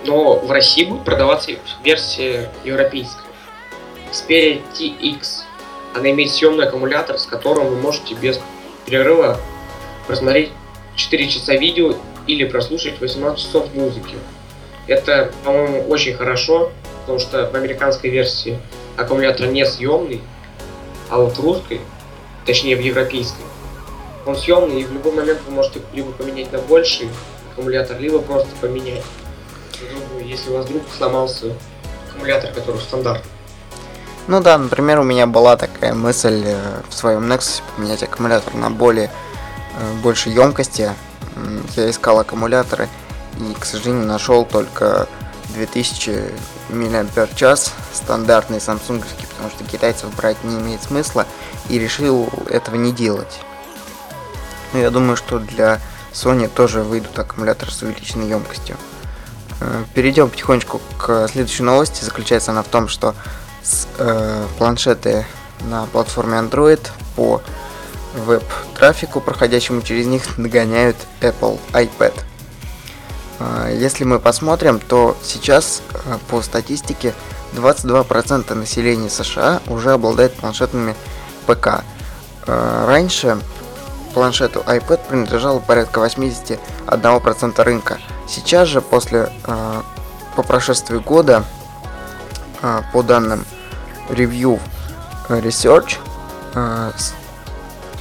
Но 0.07 0.39
в 0.39 0.51
России 0.51 0.87
будет 0.87 1.05
продаваться 1.05 1.53
версия 1.83 2.51
европейская. 2.65 3.24
Xperia 4.15 4.63
TX. 4.73 5.43
Она 5.93 6.11
имеет 6.13 6.31
съемный 6.31 6.67
аккумулятор, 6.67 7.19
с 7.19 7.27
которым 7.27 7.67
вы 7.67 7.77
можете 7.77 8.15
без 8.15 8.39
перерыва 8.87 9.41
просмотреть 10.07 10.53
4 10.95 11.29
часа 11.29 11.55
видео 11.55 11.97
или 12.29 12.45
прослушать 12.45 13.01
18 13.01 13.45
часов 13.45 13.75
музыки. 13.75 14.15
Это, 14.87 15.33
по-моему, 15.43 15.89
очень 15.89 16.15
хорошо, 16.15 16.71
потому 17.01 17.19
что 17.19 17.51
в 17.51 17.55
американской 17.57 18.11
версии 18.11 18.59
аккумулятор 18.97 19.49
не 19.49 19.67
съемный, 19.67 20.21
а 21.11 21.19
вот 21.19 21.37
в 21.37 21.41
русской, 21.41 21.81
точнее 22.47 22.77
в 22.77 22.81
европейской, 22.81 23.43
он 24.27 24.37
съемный, 24.37 24.83
и 24.83 24.85
в 24.85 24.93
любой 24.93 25.13
момент 25.13 25.41
вы 25.47 25.53
можете 25.53 25.81
либо 25.93 26.13
поменять 26.13 26.53
на 26.53 26.59
больший 26.59 27.09
аккумулятор, 27.51 27.99
либо 27.99 28.21
просто 28.21 28.51
поменять. 28.61 29.03
Если 30.23 30.51
у 30.51 30.55
вас 30.55 30.67
вдруг 30.67 30.83
сломался 30.97 31.53
аккумулятор, 32.09 32.53
который 32.53 32.81
стандартный. 32.81 33.34
Ну 34.27 34.41
да, 34.41 34.57
например, 34.57 35.01
у 35.01 35.03
меня 35.03 35.27
была 35.27 35.57
такая 35.57 35.93
мысль 35.93 36.43
э, 36.47 36.81
в 36.89 36.95
своем 36.95 37.31
Nexus 37.31 37.63
поменять 37.77 38.03
аккумулятор 38.03 38.55
на 38.55 38.71
более 38.71 39.11
э, 39.77 39.93
больше 40.03 40.31
емкости. 40.31 40.91
Я 41.77 41.91
искал 41.91 42.21
аккумуляторы 42.21 42.89
и, 43.39 43.55
к 43.59 43.67
сожалению, 43.67 44.07
нашел 44.07 44.47
только 44.47 45.09
2000 45.55 46.33
мАч 46.71 47.69
стандартный 47.93 48.61
самсунговский, 48.61 49.27
потому 49.27 49.51
что 49.51 49.65
китайцев 49.65 50.15
брать 50.15 50.43
не 50.43 50.57
имеет 50.59 50.83
смысла 50.83 51.27
и 51.69 51.79
решил 51.79 52.29
этого 52.49 52.77
не 52.77 52.93
делать. 52.93 53.41
Но 54.73 54.79
я 54.79 54.91
думаю, 54.91 55.17
что 55.17 55.39
для 55.39 55.81
Sony 56.15 56.49
тоже 56.49 56.83
выйдут 56.83 57.19
аккумуляторы 57.19 57.71
с 57.71 57.83
увеличенной 57.83 58.29
емкостью. 58.29 58.77
Э, 59.61 59.85
перейдем 59.93 60.31
потихонечку 60.31 60.81
к 60.97 61.29
следующей 61.29 61.63
новости. 61.63 62.05
Заключается 62.05 62.53
она 62.53 62.63
в 62.63 62.69
том, 62.69 62.89
что 62.89 63.15
с, 63.65 63.89
э, 63.99 64.47
планшеты 64.59 65.27
на 65.63 65.87
платформе 65.87 66.39
Android 66.39 66.81
по 67.17 67.41
веб-трафику, 68.15 69.21
проходящему 69.21 69.83
через 69.83 70.07
них, 70.07 70.23
догоняют 70.37 70.97
Apple 71.21 71.59
iPad. 71.73 72.15
Э, 73.41 73.77
если 73.77 74.05
мы 74.05 74.21
посмотрим, 74.21 74.79
то 74.81 75.17
сейчас 75.23 75.83
э, 75.93 76.19
по 76.29 76.43
статистике 76.43 77.15
22% 77.55 78.55
населения 78.55 79.11
США 79.11 79.61
уже 79.67 79.93
обладает 79.93 80.35
планшетными 80.35 80.95
ПК. 81.47 81.85
Э, 82.47 82.85
раньше 82.87 83.39
планшету 84.13 84.61
iPad 84.61 85.01
принадлежало 85.09 85.59
порядка 85.59 86.01
81% 86.01 87.63
рынка. 87.63 87.99
Сейчас 88.29 88.69
же, 88.69 88.81
после, 88.81 89.31
по 90.37 90.43
прошествии 90.45 90.99
года, 90.99 91.45
по 92.93 93.03
данным 93.03 93.45
Review 94.09 94.61
Research 95.29 95.99
э, 96.55 96.93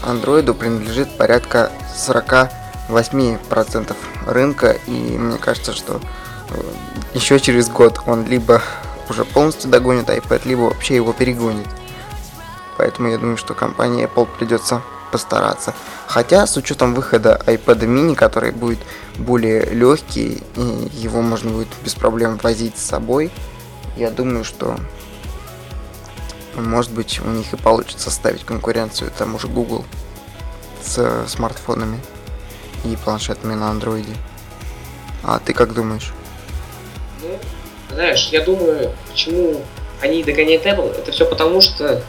Android 0.04 0.54
принадлежит 0.54 1.18
порядка 1.18 1.72
48% 1.96 3.96
рынка, 4.28 4.78
и 4.88 4.92
мне 4.92 5.38
кажется, 5.38 5.74
что 5.74 6.00
э, 6.50 6.62
еще 7.14 7.40
через 7.40 7.70
год 7.70 8.02
он 8.06 8.26
либо 8.26 8.62
уже 9.10 9.26
полностью 9.26 9.70
догонит 9.70 10.10
iPad, 10.10 10.42
либо 10.46 10.62
вообще 10.62 10.96
его 10.96 11.14
перегонит. 11.14 11.68
Поэтому 12.78 13.10
я 13.10 13.18
думаю, 13.18 13.38
что 13.38 13.54
компании 13.54 14.06
Apple 14.06 14.28
придется 14.38 14.82
постараться. 15.12 15.74
Хотя 16.08 16.48
с 16.48 16.58
учетом 16.58 16.96
выхода 16.96 17.40
iPad 17.46 17.82
mini, 17.82 18.16
который 18.16 18.52
будет 18.52 18.80
более 19.18 19.66
легкий, 19.66 20.42
и 20.56 20.90
его 20.94 21.22
можно 21.22 21.52
будет 21.52 21.68
без 21.84 21.94
проблем 21.94 22.40
возить 22.42 22.78
с 22.78 22.84
собой, 22.84 23.32
я 23.96 24.10
думаю, 24.10 24.44
что 24.44 24.78
может 26.56 26.92
быть, 26.92 27.20
у 27.20 27.30
них 27.30 27.52
и 27.54 27.58
получится 27.58 28.12
ставить 28.12 28.44
конкуренцию 28.44 29.12
тому 29.18 29.40
же 29.40 29.48
Google 29.48 29.86
с 30.84 31.26
смартфонами 31.28 32.00
и 32.86 32.96
планшетами 32.96 33.54
на 33.54 33.72
андроиде. 33.72 34.14
А 35.24 35.40
ты 35.40 35.54
как 35.54 35.74
думаешь? 35.74 36.14
Ну, 37.22 37.40
знаешь, 37.92 38.28
я 38.30 38.44
думаю, 38.44 38.92
почему 39.10 39.62
они 40.02 40.24
догоняют 40.24 40.66
Apple, 40.66 40.96
это 40.98 41.12
все 41.12 41.26
потому, 41.26 41.62
что 41.62 42.04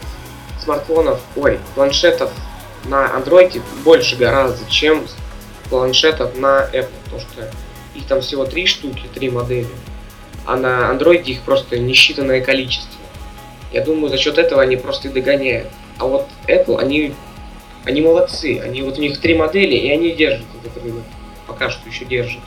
смартфонов, 0.62 1.20
ой, 1.36 1.60
планшетов 1.74 2.30
на 2.84 3.14
андроиде 3.14 3.62
больше 3.84 4.16
гораздо, 4.16 4.68
чем 4.68 5.06
планшетов 5.70 6.36
на 6.36 6.68
Apple, 6.72 6.90
потому 7.04 7.20
что 7.20 7.50
их 7.94 8.06
там 8.06 8.20
всего 8.20 8.44
три 8.44 8.66
штуки, 8.66 9.08
три 9.14 9.30
модели, 9.30 9.68
а 10.46 10.56
на 10.56 10.90
андроиде 10.90 11.32
их 11.32 11.42
просто 11.42 11.78
несчитанное 11.78 12.40
количество. 12.40 13.00
Я 13.72 13.82
думаю, 13.82 14.08
за 14.08 14.18
счет 14.18 14.38
этого 14.38 14.62
они 14.62 14.76
просто 14.76 15.08
и 15.08 15.12
догоняют. 15.12 15.68
А 15.98 16.06
вот 16.06 16.28
Apple, 16.46 16.78
они, 16.78 17.14
они 17.84 18.00
молодцы. 18.00 18.60
Они 18.60 18.82
вот 18.82 18.98
у 18.98 19.00
них 19.00 19.20
три 19.20 19.34
модели, 19.34 19.74
и 19.74 19.90
они 19.90 20.12
держат 20.12 20.46
этот 20.62 20.82
рынок. 20.82 21.02
Пока 21.46 21.70
что 21.70 21.88
еще 21.88 22.04
держат. 22.04 22.40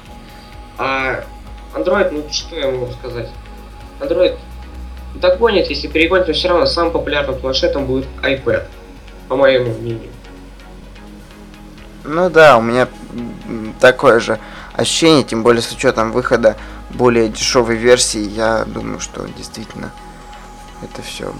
А 0.77 1.25
Android, 1.73 2.11
ну 2.11 2.23
что 2.31 2.57
я 2.57 2.71
могу 2.71 2.91
сказать? 2.93 3.29
Android 3.99 4.37
догонит, 5.15 5.69
если 5.69 5.87
перегонит, 5.87 6.27
но 6.27 6.33
все 6.33 6.49
равно 6.49 6.65
самым 6.65 6.93
популярным 6.93 7.39
планшетом 7.39 7.85
будет 7.85 8.05
iPad, 8.21 8.63
по 9.27 9.35
моему 9.35 9.73
мнению. 9.73 10.11
Ну 12.03 12.29
да, 12.29 12.57
у 12.57 12.61
меня 12.61 12.87
такое 13.79 14.19
же 14.19 14.39
ощущение, 14.77 15.23
тем 15.23 15.43
более 15.43 15.61
с 15.61 15.71
учетом 15.71 16.11
выхода 16.11 16.55
более 16.91 17.27
дешевой 17.27 17.75
версии, 17.75 18.21
я 18.21 18.63
думаю, 18.65 18.99
что 18.99 19.27
действительно 19.37 19.91
это 20.81 21.01
все 21.01 21.33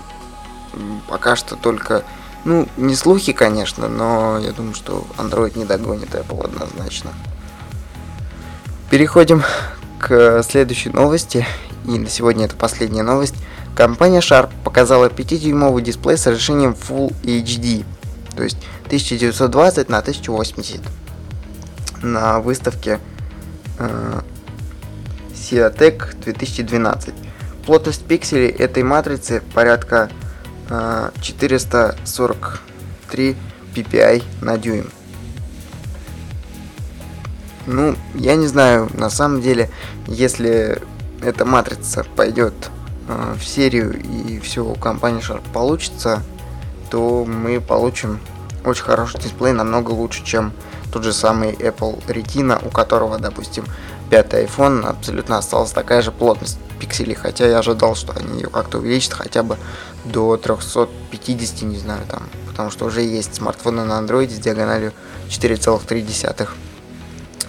пока 1.08 1.36
что 1.36 1.56
только, 1.56 2.04
ну, 2.43 2.67
не 2.78 2.95
слухи, 2.95 3.32
конечно, 3.32 3.88
но 3.88 4.39
я 4.39 4.52
думаю, 4.52 4.73
что 4.76 5.06
Android 5.17 5.58
не 5.58 5.65
догонит 5.65 6.13
Apple 6.13 6.43
однозначно. 6.45 7.12
Переходим 8.89 9.43
к 10.00 10.43
следующей 10.43 10.89
новости. 10.89 11.45
И 11.86 11.97
на 11.97 12.10
сегодня 12.10 12.45
это 12.45 12.56
последняя 12.56 13.04
новость. 13.04 13.36
Компания 13.76 14.19
Sharp 14.19 14.50
показала 14.63 15.10
5-дюймовый 15.10 15.82
дисплей 15.82 16.17
с 16.17 16.26
разрешением 16.28 16.71
Full 16.71 17.13
HD, 17.23 17.86
то 18.36 18.43
есть 18.43 18.58
1920 18.88 19.89
на 19.89 20.00
1080 20.00 20.82
на 22.02 22.39
выставке 22.39 23.00
Ciatec 25.33 26.19
2012. 26.23 27.13
Плотность 27.65 28.05
пикселей 28.05 28.49
этой 28.49 28.83
матрицы 28.83 29.41
порядка 29.53 30.09
э, 30.69 31.11
443 31.21 33.35
ppi 33.75 34.23
на 34.41 34.57
дюйм. 34.57 34.89
Ну, 37.65 37.95
я 38.15 38.35
не 38.35 38.47
знаю, 38.47 38.89
на 38.93 39.09
самом 39.09 39.41
деле, 39.41 39.69
если 40.07 40.81
эта 41.21 41.45
матрица 41.45 42.05
пойдет 42.15 42.53
э, 43.07 43.35
в 43.37 43.45
серию 43.45 44.01
и 44.01 44.39
все 44.39 44.63
у 44.63 44.75
компании 44.75 45.21
Sharp 45.21 45.43
получится, 45.51 46.23
то 46.89 47.25
мы 47.25 47.59
получим 47.59 48.19
очень 48.63 48.83
хороший 48.83 49.19
дисплей, 49.19 49.53
намного 49.53 49.91
лучше, 49.91 50.23
чем 50.23 50.53
тот 50.91 51.04
же 51.04 51.13
самый 51.13 51.54
Apple 51.54 52.04
Retina, 52.08 52.65
у 52.65 52.69
которого, 52.69 53.17
допустим, 53.19 53.65
пятый 54.10 54.45
iPhone 54.45 54.86
абсолютно 54.86 55.38
осталась 55.38 55.71
такая 55.71 56.02
же 56.02 56.12
плотность 56.12 56.58
пикселей, 56.80 57.15
хотя 57.15 57.47
я 57.47 57.60
ожидал, 57.60 57.95
что 57.95 58.13
они 58.13 58.41
ее 58.41 58.50
как-то 58.50 58.78
увеличат 58.78 59.13
хотя 59.13 59.43
бы 59.43 59.58
до 60.06 60.38
350, 60.38 61.63
не 61.63 61.78
знаю, 61.78 62.02
там, 62.10 62.23
потому 62.47 62.71
что 62.71 62.86
уже 62.86 63.02
есть 63.02 63.36
смартфоны 63.36 63.84
на 63.84 64.00
Android 64.00 64.30
с 64.30 64.39
диагональю 64.39 64.93
4,3 65.30 66.47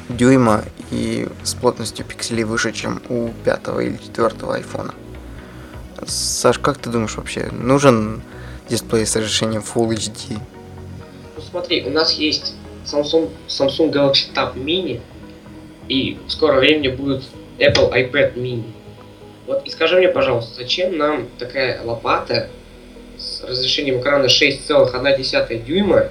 дюйма 0.09 0.64
и 0.90 1.29
с 1.42 1.55
плотностью 1.55 2.05
пикселей 2.05 2.44
выше, 2.44 2.72
чем 2.72 3.03
у 3.09 3.29
пятого 3.44 3.81
или 3.81 3.96
четвертого 3.96 4.55
айфона. 4.55 4.94
Саш, 6.07 6.59
как 6.59 6.79
ты 6.79 6.90
думаешь 6.90 7.16
вообще, 7.16 7.48
нужен 7.53 8.22
дисплей 8.68 9.07
с 9.07 9.16
разрешением 9.16 9.62
Full 9.62 9.90
HD? 9.90 10.40
Ну 11.37 11.42
смотри, 11.42 11.87
у 11.87 11.90
нас 11.90 12.12
есть 12.14 12.55
Samsung, 12.90 13.31
Samsung 13.48 13.90
Galaxy 13.90 14.33
Tab 14.35 14.57
Mini, 14.57 15.01
и 15.88 16.18
в 16.27 16.31
скором 16.31 16.59
времени 16.59 16.88
будет 16.88 17.24
Apple 17.59 17.92
iPad 17.92 18.35
Mini. 18.35 18.64
Вот 19.46 19.66
и 19.66 19.70
скажи 19.70 19.96
мне, 19.96 20.09
пожалуйста, 20.09 20.55
зачем 20.55 20.96
нам 20.96 21.27
такая 21.38 21.83
лопата 21.83 22.48
с 23.18 23.42
разрешением 23.44 24.01
экрана 24.01 24.27
6,1 24.27 25.64
дюйма, 25.64 26.09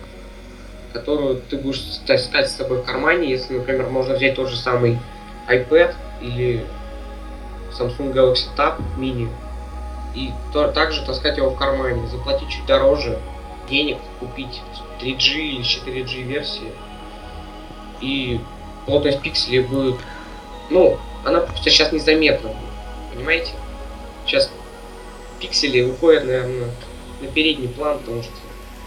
которую 0.94 1.42
ты 1.50 1.58
будешь 1.58 1.82
таскать 2.06 2.50
с 2.50 2.56
собой 2.56 2.80
в 2.80 2.84
кармане, 2.84 3.30
если, 3.30 3.54
например, 3.54 3.88
можно 3.88 4.16
взять 4.16 4.36
тот 4.36 4.50
же 4.50 4.58
самый 4.58 4.98
iPad 5.48 5.94
или 6.22 6.66
Samsung 7.72 8.14
Galaxy 8.14 8.48
Tab 8.58 8.82
Mini 8.98 9.30
и 10.16 10.32
то, 10.52 10.72
также 10.72 11.06
таскать 11.06 11.38
его 11.38 11.52
в 11.52 11.58
кармане, 11.58 12.08
заплатить 12.08 12.50
чуть 12.50 12.66
дороже 12.66 13.20
денег, 13.70 13.98
купить 14.20 14.62
3G 15.02 15.40
или 15.40 15.62
4G 15.62 16.22
версии 16.24 16.72
и 18.02 18.40
плотность 18.86 19.22
пикселей 19.22 19.62
будет, 19.62 19.98
ну, 20.70 20.98
она 21.26 21.46
сейчас 21.64 21.92
незаметна 21.92 22.52
понимаете? 23.18 23.52
Сейчас 24.26 24.50
пиксели 25.40 25.82
выходят, 25.82 26.26
наверное, 26.26 26.70
на 27.22 27.28
передний 27.28 27.68
план, 27.68 28.00
потому 28.00 28.24
что 28.24 28.32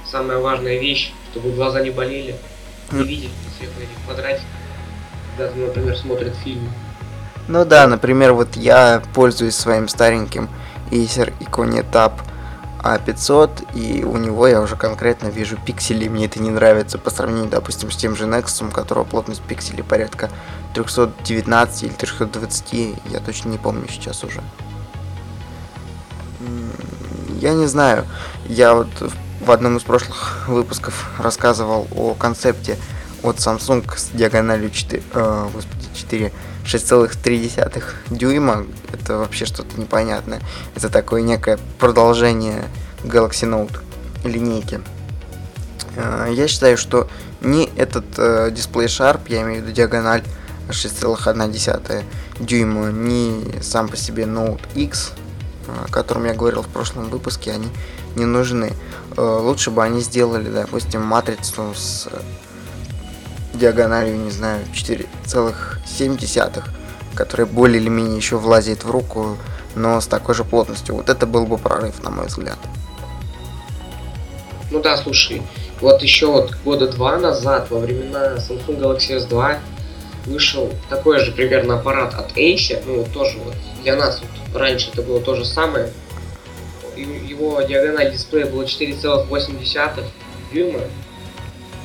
самая 0.06 0.38
важная 0.38 0.78
вещь, 0.78 1.12
чтобы 1.30 1.50
глаза 1.52 1.80
не 1.80 1.90
болели, 1.90 2.36
не 2.92 3.02
видеть 3.02 3.30
всех 3.56 3.70
этих 3.76 4.04
квадратиков, 4.04 4.46
когда, 5.36 5.54
например, 5.54 5.96
смотрит 5.96 6.34
фильм. 6.36 6.70
Ну 7.48 7.64
да, 7.64 7.86
например, 7.86 8.34
вот 8.34 8.56
я 8.56 9.02
пользуюсь 9.14 9.56
своим 9.56 9.88
стареньким 9.88 10.48
Acer 10.90 11.32
Iconic 11.40 11.90
Tab 11.90 12.12
A500, 12.82 13.74
и 13.74 14.04
у 14.04 14.16
него 14.16 14.46
я 14.46 14.60
уже 14.60 14.76
конкретно 14.76 15.28
вижу 15.28 15.56
пиксели, 15.56 16.08
мне 16.08 16.26
это 16.26 16.40
не 16.40 16.50
нравится 16.50 16.98
по 16.98 17.10
сравнению, 17.10 17.50
допустим, 17.50 17.90
с 17.90 17.96
тем 17.96 18.16
же 18.16 18.24
Nexus, 18.24 18.66
у 18.66 18.70
которого 18.70 19.04
плотность 19.04 19.42
пикселей 19.42 19.84
порядка 19.84 20.30
319 20.74 21.82
или 21.82 21.90
320, 21.90 22.94
я 23.10 23.20
точно 23.20 23.50
не 23.50 23.58
помню 23.58 23.86
сейчас 23.88 24.24
уже. 24.24 24.40
Я 27.40 27.54
не 27.54 27.66
знаю, 27.66 28.06
я 28.46 28.74
вот 28.74 28.88
в 29.40 29.50
одном 29.50 29.76
из 29.76 29.82
прошлых 29.82 30.44
выпусков 30.48 31.10
рассказывал 31.18 31.88
о 31.94 32.14
концепте 32.14 32.76
от 33.22 33.36
Samsung 33.36 33.84
с 33.96 34.08
диагональю 34.08 34.70
4, 34.70 35.02
э, 35.12 35.48
господи, 35.52 35.86
4 35.94 36.32
6,3 36.70 37.84
дюйма. 38.10 38.66
Это 38.92 39.18
вообще 39.18 39.44
что-то 39.44 39.78
непонятное. 39.80 40.40
Это 40.76 40.88
такое 40.88 41.22
некое 41.22 41.58
продолжение 41.78 42.68
Galaxy 43.02 43.48
Note 43.48 43.80
линейки. 44.24 44.80
Э, 45.96 46.28
я 46.30 46.46
считаю, 46.46 46.76
что 46.76 47.08
ни 47.40 47.64
этот 47.76 48.04
э, 48.18 48.50
дисплей 48.52 48.86
Sharp, 48.86 49.22
я 49.28 49.42
имею 49.42 49.62
в 49.62 49.64
виду 49.64 49.72
диагональ 49.72 50.22
6,1 50.68 52.04
дюйма, 52.38 52.92
ни 52.92 53.60
сам 53.62 53.88
по 53.88 53.96
себе 53.96 54.24
Note 54.24 54.60
X, 54.74 55.12
о 55.66 55.90
котором 55.90 56.24
я 56.24 56.34
говорил 56.34 56.62
в 56.62 56.68
прошлом 56.68 57.08
выпуске, 57.08 57.52
они 57.52 57.68
не 58.14 58.26
нужны. 58.26 58.72
Э, 59.16 59.22
лучше 59.22 59.70
бы 59.70 59.82
они 59.82 60.00
сделали, 60.00 60.48
допустим, 60.48 61.02
матрицу 61.02 61.74
с 61.74 62.08
диагональю, 63.54 64.16
не 64.16 64.30
знаю, 64.30 64.64
4,7, 64.72 66.62
которая 67.14 67.46
более 67.46 67.80
или 67.80 67.88
менее 67.88 68.16
еще 68.16 68.36
влазит 68.36 68.84
в 68.84 68.90
руку, 68.90 69.36
но 69.74 70.00
с 70.00 70.06
такой 70.06 70.34
же 70.34 70.44
плотностью. 70.44 70.94
Вот 70.96 71.08
это 71.08 71.26
был 71.26 71.46
бы 71.46 71.58
прорыв, 71.58 72.02
на 72.02 72.10
мой 72.10 72.26
взгляд. 72.26 72.58
Ну 74.70 74.80
да, 74.80 74.96
слушай, 74.96 75.42
вот 75.80 76.02
еще 76.02 76.26
вот 76.26 76.54
года 76.64 76.86
два 76.88 77.18
назад, 77.18 77.70
во 77.70 77.78
времена 77.78 78.36
Samsung 78.36 78.78
Galaxy 78.78 79.18
S2, 79.18 79.58
вышел 80.26 80.70
такой 80.88 81.18
же 81.18 81.32
примерно 81.32 81.74
аппарат 81.74 82.14
от 82.14 82.36
Acer, 82.36 82.82
ну 82.86 83.04
тоже 83.12 83.38
вот 83.38 83.54
для 83.82 83.96
нас 83.96 84.20
вот 84.20 84.60
раньше 84.60 84.90
это 84.92 85.02
было 85.02 85.20
то 85.20 85.34
же 85.34 85.44
самое. 85.44 85.90
Его 86.96 87.60
диагональ 87.62 88.12
дисплея 88.12 88.46
было 88.46 88.62
4,8 88.62 90.04
дюйма, 90.52 90.80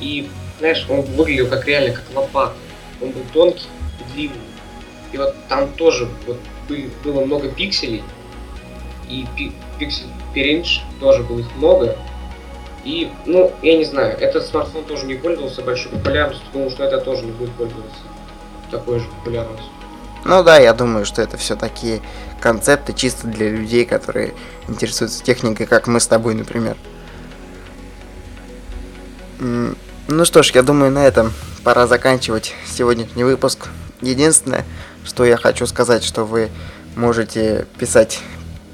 и 0.00 0.28
знаешь, 0.58 0.86
он 0.88 1.02
выглядел 1.02 1.48
как 1.48 1.66
реально 1.66 1.94
как 1.94 2.04
лопата. 2.14 2.54
Он 3.00 3.10
был 3.10 3.22
тонкий 3.32 3.68
и 4.00 4.12
длинный. 4.12 4.36
И 5.12 5.18
вот 5.18 5.34
там 5.48 5.68
тоже 5.74 6.08
вот 6.26 6.38
были, 6.68 6.90
было 7.04 7.24
много 7.24 7.48
пикселей. 7.48 8.02
И 9.08 9.26
пи 9.36 9.52
пиксель 9.78 10.06
per 10.34 10.64
тоже 11.00 11.22
было 11.22 11.40
их 11.40 11.54
много. 11.56 11.96
И, 12.84 13.10
ну, 13.24 13.52
я 13.62 13.76
не 13.78 13.84
знаю, 13.84 14.16
этот 14.18 14.46
смартфон 14.46 14.84
тоже 14.84 15.06
не 15.06 15.14
пользовался 15.14 15.60
большой 15.62 15.90
популярностью, 15.90 16.46
потому 16.46 16.70
что 16.70 16.84
это 16.84 17.00
тоже 17.00 17.24
не 17.24 17.32
будет 17.32 17.50
пользоваться 17.52 17.98
такой 18.70 19.00
же 19.00 19.06
популярностью. 19.06 19.72
Ну 20.24 20.42
да, 20.42 20.58
я 20.58 20.72
думаю, 20.72 21.04
что 21.04 21.22
это 21.22 21.36
все 21.36 21.56
такие 21.56 22.00
концепты 22.40 22.92
чисто 22.92 23.26
для 23.26 23.50
людей, 23.50 23.84
которые 23.84 24.34
интересуются 24.68 25.22
техникой, 25.22 25.66
как 25.66 25.86
мы 25.86 26.00
с 26.00 26.06
тобой, 26.06 26.34
например. 26.34 26.76
Ну 30.08 30.24
что 30.24 30.44
ж, 30.44 30.52
я 30.54 30.62
думаю, 30.62 30.92
на 30.92 31.04
этом 31.04 31.32
пора 31.64 31.88
заканчивать 31.88 32.54
сегодняшний 32.64 33.24
выпуск. 33.24 33.66
Единственное, 34.00 34.64
что 35.04 35.24
я 35.24 35.36
хочу 35.36 35.66
сказать, 35.66 36.04
что 36.04 36.24
вы 36.24 36.48
можете 36.94 37.66
писать 37.76 38.20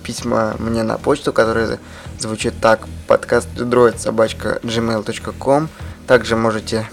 письма 0.03 0.57
мне 0.59 0.83
на 0.83 0.99
почту, 0.99 1.33
которая 1.33 1.79
звучит 2.19 2.53
так, 2.61 2.87
подкаст 3.07 3.49
droid 3.57 3.99
собачка 3.99 4.61
gmail.com. 4.63 5.71
Также 6.07 6.37
можете 6.37 6.87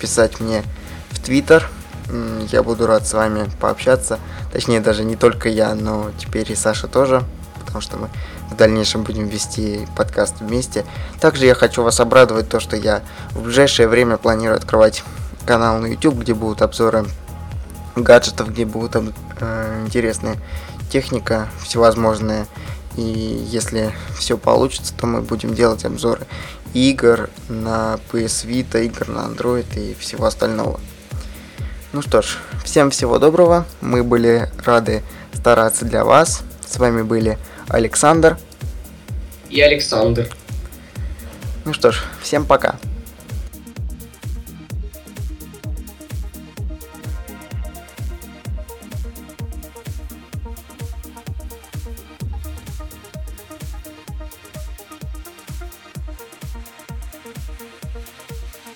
писать 0.00 0.40
мне 0.40 0.64
в 1.10 1.20
Твиттер. 1.20 1.68
Я 2.50 2.64
буду 2.64 2.88
рад 2.88 3.06
с 3.06 3.12
вами 3.12 3.48
пообщаться. 3.60 4.18
Точнее, 4.52 4.80
даже 4.80 5.04
не 5.04 5.14
только 5.14 5.48
я, 5.48 5.76
но 5.76 6.10
теперь 6.18 6.50
и 6.50 6.56
Саша 6.56 6.88
тоже, 6.88 7.22
потому 7.60 7.80
что 7.80 7.98
мы 7.98 8.08
в 8.50 8.56
дальнейшем 8.56 9.02
будем 9.02 9.28
вести 9.28 9.86
подкаст 9.96 10.40
вместе. 10.40 10.84
Также 11.20 11.46
я 11.46 11.54
хочу 11.54 11.82
вас 11.82 12.00
обрадовать 12.00 12.48
то, 12.48 12.60
что 12.60 12.76
я 12.76 13.02
в 13.30 13.42
ближайшее 13.42 13.88
время 13.88 14.16
планирую 14.16 14.56
открывать 14.56 15.04
канал 15.46 15.78
на 15.78 15.86
YouTube, 15.86 16.16
где 16.16 16.34
будут 16.34 16.62
обзоры 16.62 17.06
гаджетов, 17.96 18.50
где 18.50 18.64
будут 18.64 18.96
э, 19.40 19.82
интересная 19.84 20.36
техника 20.90 21.48
всевозможная. 21.62 22.46
И 22.96 23.02
если 23.02 23.94
все 24.18 24.36
получится, 24.36 24.92
то 24.96 25.06
мы 25.06 25.22
будем 25.22 25.54
делать 25.54 25.84
обзоры 25.84 26.26
игр 26.74 27.30
на 27.48 27.98
PS 28.12 28.46
Vita, 28.46 28.84
игр 28.84 29.08
на 29.08 29.20
Android 29.20 29.66
и 29.78 29.94
всего 29.94 30.26
остального. 30.26 30.80
Ну 31.92 32.02
что 32.02 32.22
ж, 32.22 32.38
всем 32.64 32.90
всего 32.90 33.18
доброго. 33.18 33.64
Мы 33.80 34.04
были 34.04 34.50
рады 34.64 35.02
стараться 35.32 35.84
для 35.84 36.04
вас. 36.04 36.42
С 36.66 36.78
вами 36.78 37.02
были 37.02 37.38
Александр 37.70 38.36
и 39.48 39.60
Александр. 39.60 40.28
Ну 41.64 41.72
что 41.72 41.92
ж, 41.92 42.02
всем 42.20 42.44
пока. 42.44 42.76